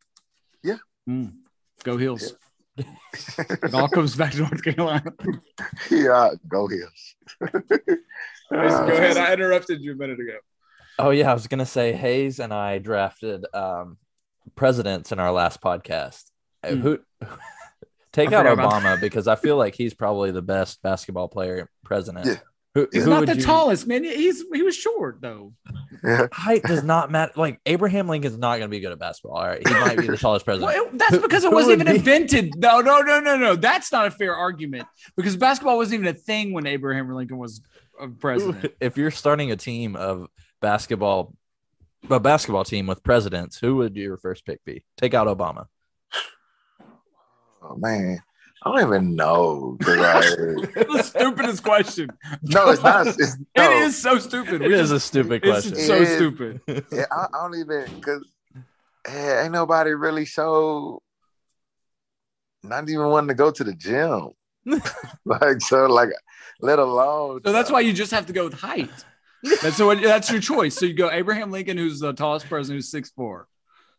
[0.64, 0.78] Yeah.
[1.08, 1.34] Mm.
[1.84, 2.34] Go Heels.
[3.38, 5.04] It all comes back to North Carolina.
[5.92, 7.16] yeah, go Heels.
[7.40, 7.48] go
[8.50, 9.18] ahead.
[9.18, 10.38] I interrupted you a minute ago.
[11.00, 13.98] Oh yeah, I was gonna say Hayes and I drafted um,
[14.56, 16.24] presidents in our last podcast.
[16.66, 16.80] Hmm.
[16.80, 17.00] Who
[18.14, 22.26] take I out Obama because I feel like he's probably the best basketball player president.
[22.26, 22.36] Yeah.
[22.76, 24.04] Who, He's who not the you- tallest man.
[24.04, 25.54] He's he was short though.
[26.04, 26.26] Yeah.
[26.32, 27.32] Height does not matter.
[27.36, 29.38] Like Abraham Lincoln's not going to be good at basketball.
[29.38, 30.74] All right, he might be the tallest president.
[30.74, 32.56] Well, it- that's Who- because it wasn't even be- invented.
[32.58, 33.56] No, no, no, no, no.
[33.56, 37.62] That's not a fair argument because basketball wasn't even a thing when Abraham Lincoln was
[38.02, 38.74] a president.
[38.80, 40.28] if you're starting a team of
[40.60, 41.36] basketball,
[42.10, 44.84] a basketball team with presidents, who would your first pick be?
[44.98, 45.66] Take out Obama.
[47.62, 48.20] Oh, man,
[48.64, 49.78] I don't even know.
[49.82, 50.22] I-
[50.76, 52.10] It's the stupidest question.
[52.44, 53.08] no, it's not.
[53.08, 54.62] It's, no, It is so stupid.
[54.62, 55.76] It We is a stupid It's question.
[55.78, 56.16] so It is.
[56.16, 56.62] stupid.
[56.92, 58.26] Yeah, I, I don't even because
[59.08, 61.00] eh, ain't nobody really showed.
[62.64, 64.30] Not even wanting to go to the gym,
[65.26, 66.10] like so, like
[66.62, 67.42] let alone.
[67.46, 68.90] So that's why you just have to go with height.
[69.62, 70.76] That's what that's your choice.
[70.76, 73.48] So you go Abraham Lincoln, who's the tallest person, who's six four.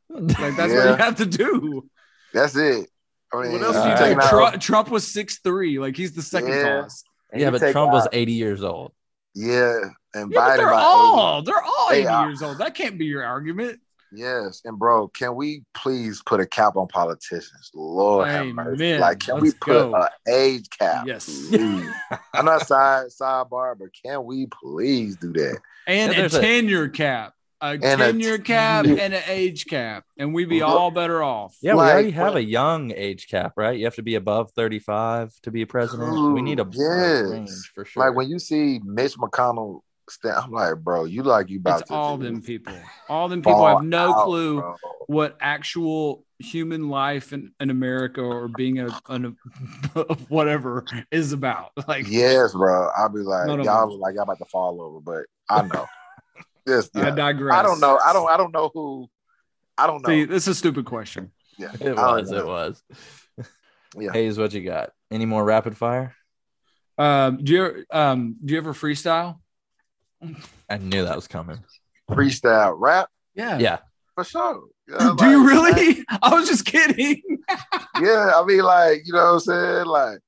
[0.08, 1.88] Like that's what you have to do.
[2.32, 2.88] That's it.
[3.32, 4.16] I mean, What else do do you take?
[4.18, 5.78] taking Trump, Trump was six three.
[5.78, 6.62] Like he's the second Yeah.
[6.62, 7.06] tallest.
[7.32, 8.92] and yeah, but take Trump was 80 years old.
[9.34, 9.80] Yeah,
[10.14, 12.26] and Yeah, but Biden they're about all they're all They eighty are.
[12.28, 12.58] years old.
[12.58, 13.80] That can't be your argument.
[14.14, 14.20] 80.
[14.20, 17.70] Yes, and bro, can we please put a cap on politicians?
[17.74, 18.98] Lord have mercy.
[18.98, 19.94] Like, can Let's we put go.
[19.94, 21.06] an age cap?
[21.06, 21.28] Yes.
[22.32, 25.58] I'm not side sidebar, but can we please do that?
[25.86, 27.34] And Yeah, a there's a- tenure cap.
[27.60, 30.04] A And a tenure cap and an age cap.
[30.18, 31.56] And we'd be Look- all better off.
[31.62, 33.78] Yeah, we already have what- a young age cap, right?
[33.78, 36.34] You have to be above 35 to be a president.
[36.34, 36.80] we need a Yes.
[37.20, 38.04] a range for sure.
[38.06, 41.90] Like when you see Mitch McConnell stand, I'm like, bro, you like you about It's
[41.90, 42.74] to all them people.
[43.08, 44.76] All them people fall have no out, clue bro.
[45.06, 49.36] what actual human life in, in America or being a, an,
[50.28, 51.70] whatever is about.
[51.88, 52.88] Like, Yes, bro.
[52.96, 54.00] I'll be like, None of y'all them.
[54.00, 55.86] like y'all about to fall over, but I know.
[56.66, 57.58] Yes, I digress.
[57.58, 57.98] I don't know.
[58.02, 58.26] I don't.
[58.30, 59.10] I don't know who.
[59.76, 60.08] I don't know.
[60.08, 61.30] See, this is a stupid question.
[61.58, 62.32] yeah, It was.
[62.32, 62.82] It was.
[63.98, 64.12] Yeah.
[64.14, 64.92] Hayes, what you got?
[65.10, 66.14] Any more rapid fire?
[66.96, 69.40] Um, do you um do you ever freestyle?
[70.70, 71.58] I knew that was coming.
[72.10, 73.58] freestyle rap Yeah.
[73.58, 73.78] Yeah.
[74.14, 74.62] for sure.
[74.88, 76.04] Yeah, Do you like, really?
[76.22, 77.22] I was just kidding.
[78.00, 80.18] Yeah, I mean, like you know, what I'm saying, like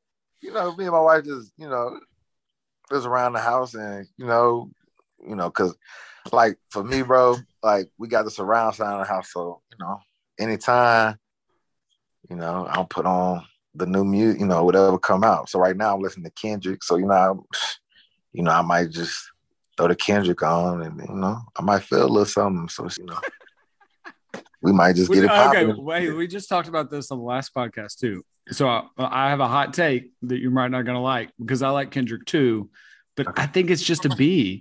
[0.40, 1.98] you know, me and my wife just you know,
[2.90, 4.70] just around the house, and you know,
[5.26, 5.74] you know, cause
[6.32, 9.78] like for me, bro, like we got the surround sound in the house, so you
[9.84, 9.98] know,
[10.38, 11.18] anytime,
[12.30, 13.42] you know, I'll put on
[13.74, 15.48] the new music, you know, whatever come out.
[15.48, 17.32] So right now I'm listening to Kendrick, so you know, I,
[18.32, 19.28] you know, I might just
[19.76, 22.68] throw the Kendrick on, and you know, I might feel a little something.
[22.68, 23.18] So you know,
[24.62, 26.10] we might just get it okay, wait.
[26.10, 28.24] We just talked about this on the last podcast too.
[28.50, 31.62] So uh, I, I have a hot take that you might not gonna like because
[31.62, 32.70] I like Kendrick too,
[33.16, 34.60] but I think it's just a B.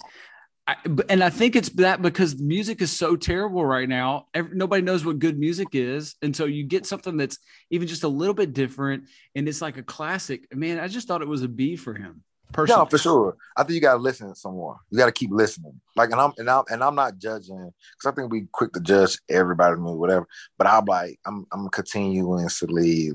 [0.68, 4.26] I, but- and I think it's that because music is so terrible right now.
[4.34, 7.38] Every, nobody knows what good music is, and so you get something that's
[7.70, 9.03] even just a little bit different,
[9.36, 10.47] and it's like a classic.
[10.55, 12.24] Man, I just thought it was a B for him.
[12.52, 12.84] Personally.
[12.84, 13.38] No, for sure.
[13.58, 14.78] I think you gotta listen some more.
[14.89, 15.82] You gotta keep listening.
[15.96, 18.80] Like, and I'm and I'm and I'm not judging because I think we quick to
[18.80, 20.28] judge everybody's movie, whatever.
[20.58, 23.12] But I'm like, I'm I'm continuously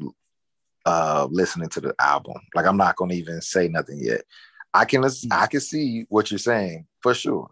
[0.87, 2.35] uh listening to the album.
[2.55, 4.23] Like, I'm not gonna even say nothing yet.
[4.75, 7.49] I can listen, I can see what you're saying for sure,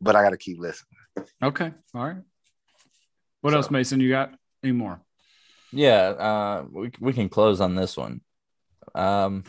[0.00, 0.96] but I gotta keep listening.
[1.42, 2.16] Okay, all right.
[3.40, 4.00] What So- else, Mason?
[4.00, 5.00] You got any more?
[5.72, 8.20] Yeah, uh, we we can close on this one.
[8.94, 9.42] Um,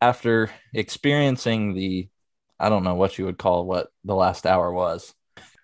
[0.00, 2.08] after experiencing the,
[2.58, 5.14] I don't know what you would call what the last hour was,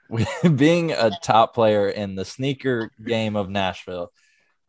[0.57, 4.12] being a top player in the sneaker game of Nashville,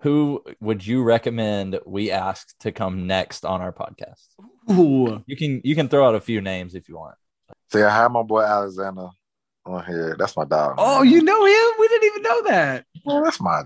[0.01, 4.27] who would you recommend we ask to come next on our podcast?
[4.71, 7.15] Ooh, You can you can throw out a few names if you want.
[7.71, 9.09] So I have my boy Alexander
[9.65, 10.15] on here.
[10.17, 10.75] That's my dog.
[10.77, 11.11] Oh, man.
[11.11, 11.73] you know him?
[11.79, 12.85] We didn't even know that.
[13.05, 13.63] Man, that's my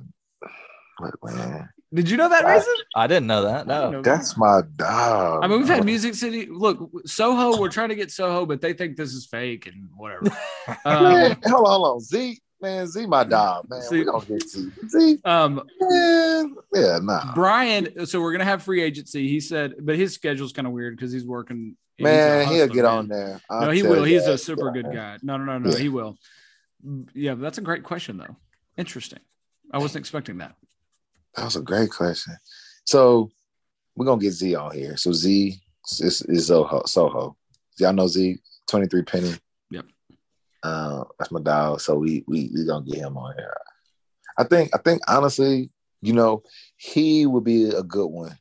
[1.00, 1.70] look, man.
[1.94, 2.74] Did you know that, I- Mason?
[2.96, 3.66] I didn't know that.
[3.66, 3.90] No.
[3.90, 5.44] know That's my dog.
[5.44, 5.84] I mean, we've had.
[5.86, 6.46] Music City.
[6.46, 7.60] Look, Soho.
[7.60, 10.24] We're trying to get Soho, but they think this is fake and whatever.
[10.86, 12.00] Man, Um, hold on, hold on.
[12.00, 13.82] Z, man, Z, my dog, man.
[13.82, 14.70] Z- we gonna get Z.
[14.88, 17.34] Z, um, man, yeah, nah.
[17.34, 18.06] Brian.
[18.06, 19.28] So we're gonna have free agency.
[19.28, 21.76] He said, but his schedule's kind of weird because he's working.
[21.98, 22.86] he's a Man, he'll get man.
[22.86, 23.42] on there.
[23.50, 24.04] I'll No, he will.
[24.04, 24.34] He's that.
[24.34, 25.18] a super good guy.
[25.24, 25.70] No, no, no, no.
[25.72, 25.78] Yeah.
[25.80, 26.18] He will.
[27.16, 28.36] Yeah, but that's a great question though.
[28.78, 29.20] Interesting.
[29.72, 30.56] I wasn't expecting that.
[31.36, 32.36] That was a great question.
[32.86, 33.32] So
[33.96, 34.98] we're gonna get Z on here.
[34.98, 35.60] So Z
[36.00, 36.84] is, is Soho.
[36.86, 37.36] Soho.
[37.78, 39.34] Y'all know Z, 23 Penny.
[39.72, 39.86] Yep.
[40.64, 41.82] Uh, that's my dog.
[41.82, 43.56] So we we we gonna get him on here.
[44.38, 45.70] I think I think honestly,
[46.02, 46.44] you know,
[46.78, 48.38] he would be a good one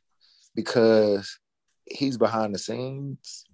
[0.55, 1.39] because
[1.85, 3.45] he's behind the scenes,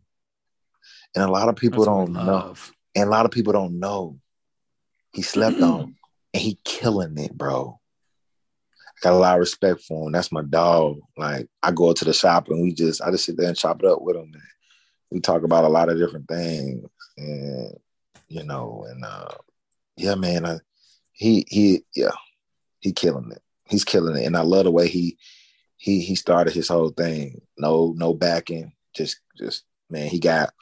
[1.15, 2.55] and a lot of people That's don't know.
[2.95, 4.19] And a lot of people don't know.
[5.11, 5.95] He slept on
[6.33, 7.79] and he killing it, bro.
[9.01, 10.13] Got a lot of respect for him.
[10.13, 10.99] That's my dog.
[11.17, 13.81] Like I go to the shop and we just I just sit there and chop
[13.81, 14.31] it up with him.
[14.33, 14.43] And
[15.11, 16.87] we talk about a lot of different things.
[17.17, 17.73] And
[18.27, 19.29] you know, and uh
[19.97, 20.57] yeah, man, I,
[21.11, 22.11] he he yeah,
[22.79, 23.41] he killing it.
[23.65, 24.25] He's killing it.
[24.25, 25.17] And I love the way he
[25.77, 27.41] he he started his whole thing.
[27.57, 28.73] No, no backing.
[28.95, 30.53] Just just man, he got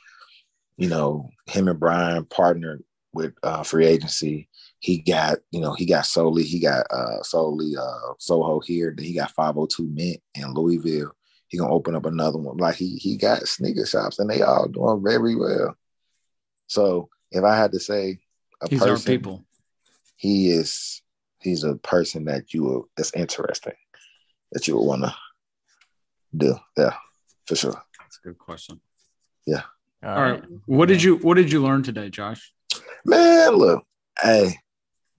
[0.78, 4.50] you know, him and Brian partnered with uh, free agency.
[4.84, 8.94] He got, you know, he got solely, he got uh solely uh Soho here.
[8.94, 11.16] Then he got 502 Mint in Louisville.
[11.48, 12.58] He gonna open up another one.
[12.58, 15.78] Like he he got sneaker shops and they all doing very well.
[16.68, 18.20] So if I had to say
[18.62, 19.46] a He's person, our people.
[20.18, 21.02] he is
[21.40, 23.76] he's a person that you will that's interesting
[24.52, 25.16] that you would wanna
[26.36, 26.58] do.
[26.78, 26.96] Yeah,
[27.46, 27.82] for sure.
[28.02, 28.82] That's a good question.
[29.48, 29.64] yeah
[30.04, 30.44] All right.
[30.66, 32.52] What did you What did you learn today, Josh?
[33.06, 33.86] Man, look,
[34.22, 34.58] hey,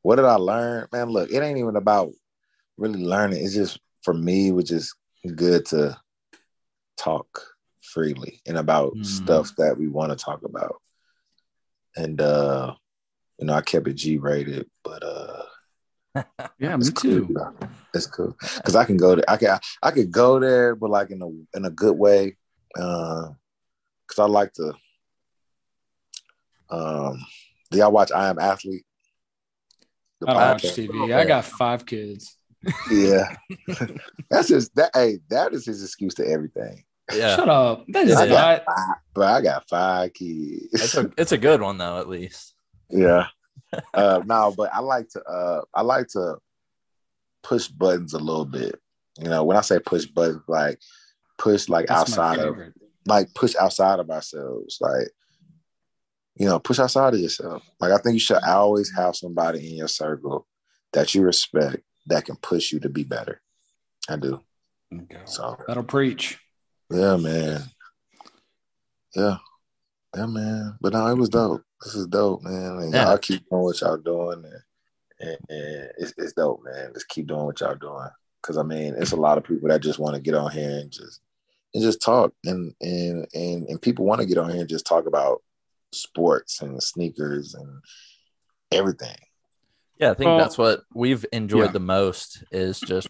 [0.05, 0.87] what did I learn?
[0.93, 2.13] Man, look, it ain't even about
[2.77, 3.43] really learning.
[3.43, 4.95] It's just for me, it was just
[5.35, 5.97] good to
[6.99, 7.27] talk
[7.81, 9.05] freely and about Mm.
[9.07, 10.77] stuff that we want to talk about.
[11.97, 12.75] And uh,
[13.39, 15.43] you know, I kept it G rated, but uh
[16.59, 17.27] Yeah, me too.
[17.35, 17.59] Cool,
[17.95, 18.37] it's cool.
[18.63, 19.25] Cause I can go there.
[19.27, 22.37] I can I could go there, but like in a in a good way.
[22.79, 23.31] Uh
[24.07, 24.75] cause I like to
[26.71, 27.25] um
[27.71, 28.85] do y'all watch I Am Athlete?
[30.25, 30.89] The I don't watch podcast?
[30.89, 31.15] TV.
[31.15, 32.37] I got five kids.
[32.91, 33.37] Yeah.
[34.31, 36.85] That's just that hey, that is his excuse to everything.
[37.13, 37.85] Yeah, Shut up.
[37.89, 38.65] That is I got not.
[38.65, 40.69] five, but I got five kids.
[40.73, 41.99] it's a it's a good one though.
[41.99, 42.55] At least.
[42.91, 43.27] yeah.
[43.93, 46.37] Uh no, but I like to uh I like to
[47.43, 48.81] push buttons a little bit.
[49.21, 50.79] You know, when I say push buttons, like
[51.39, 52.57] push like That's outside of
[53.07, 54.79] like push outside of ourselves.
[54.81, 55.09] Like
[56.37, 57.63] you know, push outside of yourself.
[57.81, 60.47] Like I think you should always have somebody in your circle
[60.93, 63.41] that you respect that can push you to be better.
[64.09, 64.41] I do.
[64.93, 65.21] Okay.
[65.25, 66.39] So That'll preach.
[66.91, 67.63] yeah, man.
[69.15, 69.39] Yeah.
[70.17, 70.77] Yeah, man.
[70.81, 71.63] But no, it was dope.
[71.85, 72.79] This is dope, man.
[72.79, 73.09] And Yeah.
[73.09, 76.93] y'all keep doing what y'all doing and, and, and it's, it's dope, man.
[76.95, 78.09] Just keep doing what y'all doing.
[78.43, 80.79] Cause I mean, it's a lot of people that just want to get on here
[80.81, 81.21] and just
[81.73, 84.85] and just talk and and and and people want to get on here and just
[84.87, 85.43] talk about
[85.95, 87.83] sports and sneakers and
[88.73, 89.17] everything.
[89.99, 91.73] Yeah, I think Well, that's what we've enjoyed yeah.
[91.73, 93.09] the most is just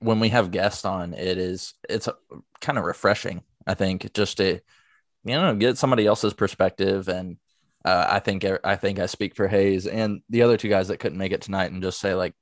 [0.00, 1.14] when we have guests on.
[1.14, 2.08] It is it's
[2.60, 3.42] kind of refreshing.
[3.66, 4.60] I think just to
[5.24, 7.38] you know get somebody else's perspective, and
[7.84, 10.98] uh, I think I think I speak for Hayes and the other two guys that
[10.98, 12.34] couldn't make it tonight, and just say like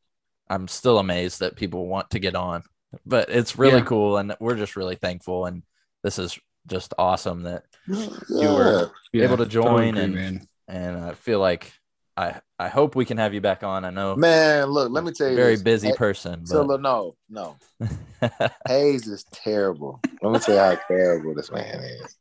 [0.48, 2.62] I'm still amazed that people want to get on,
[3.04, 3.84] but it's really Yeah.
[3.84, 5.62] cool, and we're just really thankful, and
[6.02, 8.54] this is just awesome that Yeah.
[8.54, 10.48] were- Yeah, able to join agree, and- man.
[10.68, 11.72] and I feel like
[12.16, 13.84] I I hope we can have you back on.
[13.84, 15.62] I know Man, look, let me tell you very this.
[15.62, 17.56] busy Hey, person, So but look, no, no.
[18.68, 20.00] Hayes is terrible.
[20.22, 22.16] Let me tell you how terrible this man is.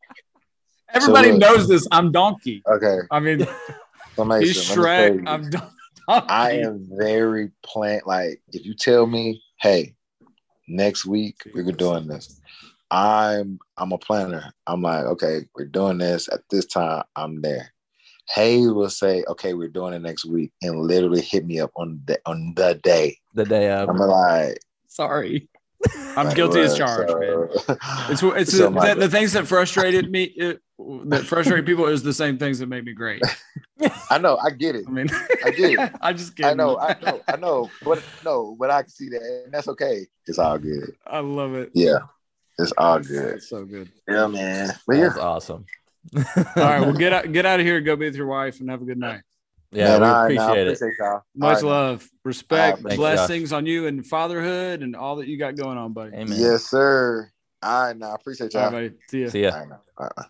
[0.94, 1.88] Everybody look- knows this.
[1.92, 2.62] I'm donkey.
[2.68, 5.24] Okay, I mean, so he's let me Shrek.
[5.28, 5.68] I'm donkey.
[6.08, 8.02] I am very plan.
[8.06, 9.96] Like, if you tell me, hey,
[10.68, 12.40] next week we're doing this,
[12.92, 14.54] I'm I'm a planner.
[14.68, 17.04] I'm like, okay, we're doing this at this time.
[17.16, 17.72] I'm there.
[18.30, 22.02] Hayes will say, okay, we're doing it next week, and literally hit me up on
[22.06, 23.18] the on the day.
[23.34, 23.90] the day of.
[23.90, 25.50] I'm like, Sorry.
[26.18, 26.78] I'm like, guilty as what?
[26.78, 27.48] charged, man.
[28.10, 30.62] It's it's So the, the, the things that frustrated me, it,
[31.06, 33.22] that frustrate people, is the same things that made me great.
[34.10, 34.86] I know, I get it.
[34.88, 35.10] I mean,
[35.44, 35.92] I get it.
[36.02, 36.52] I just kidding.
[36.52, 39.68] I know, I know, I know, but no, but I can see that, and that's
[39.68, 40.08] okay.
[40.26, 40.96] It's all good.
[41.06, 41.72] I love it.
[41.74, 42.00] Yeah,
[42.58, 43.36] it's all good.
[43.36, 43.92] It's so good.
[44.08, 44.74] Yeah, man.
[44.88, 45.66] But yeah, That's awesome.
[46.16, 46.24] All
[46.56, 48.82] right, well, get out, get out of here, go be with your wife, and have
[48.82, 49.22] a good night.
[49.72, 50.62] yeah, Man, we all right, appreciate nah, it.
[50.68, 51.22] appreciate y'all.
[51.36, 55.38] Much All right, love, respect, Thanks, blessings on you and fatherhood and all that you
[55.38, 56.16] got going on, buddy.
[56.16, 56.40] Amen.
[56.40, 57.30] Yes, sir.
[57.62, 58.72] All right, now I appreciate All y'all.
[58.72, 59.02] right, buddy.
[59.08, 59.30] See ya.
[59.30, 60.28] See ya.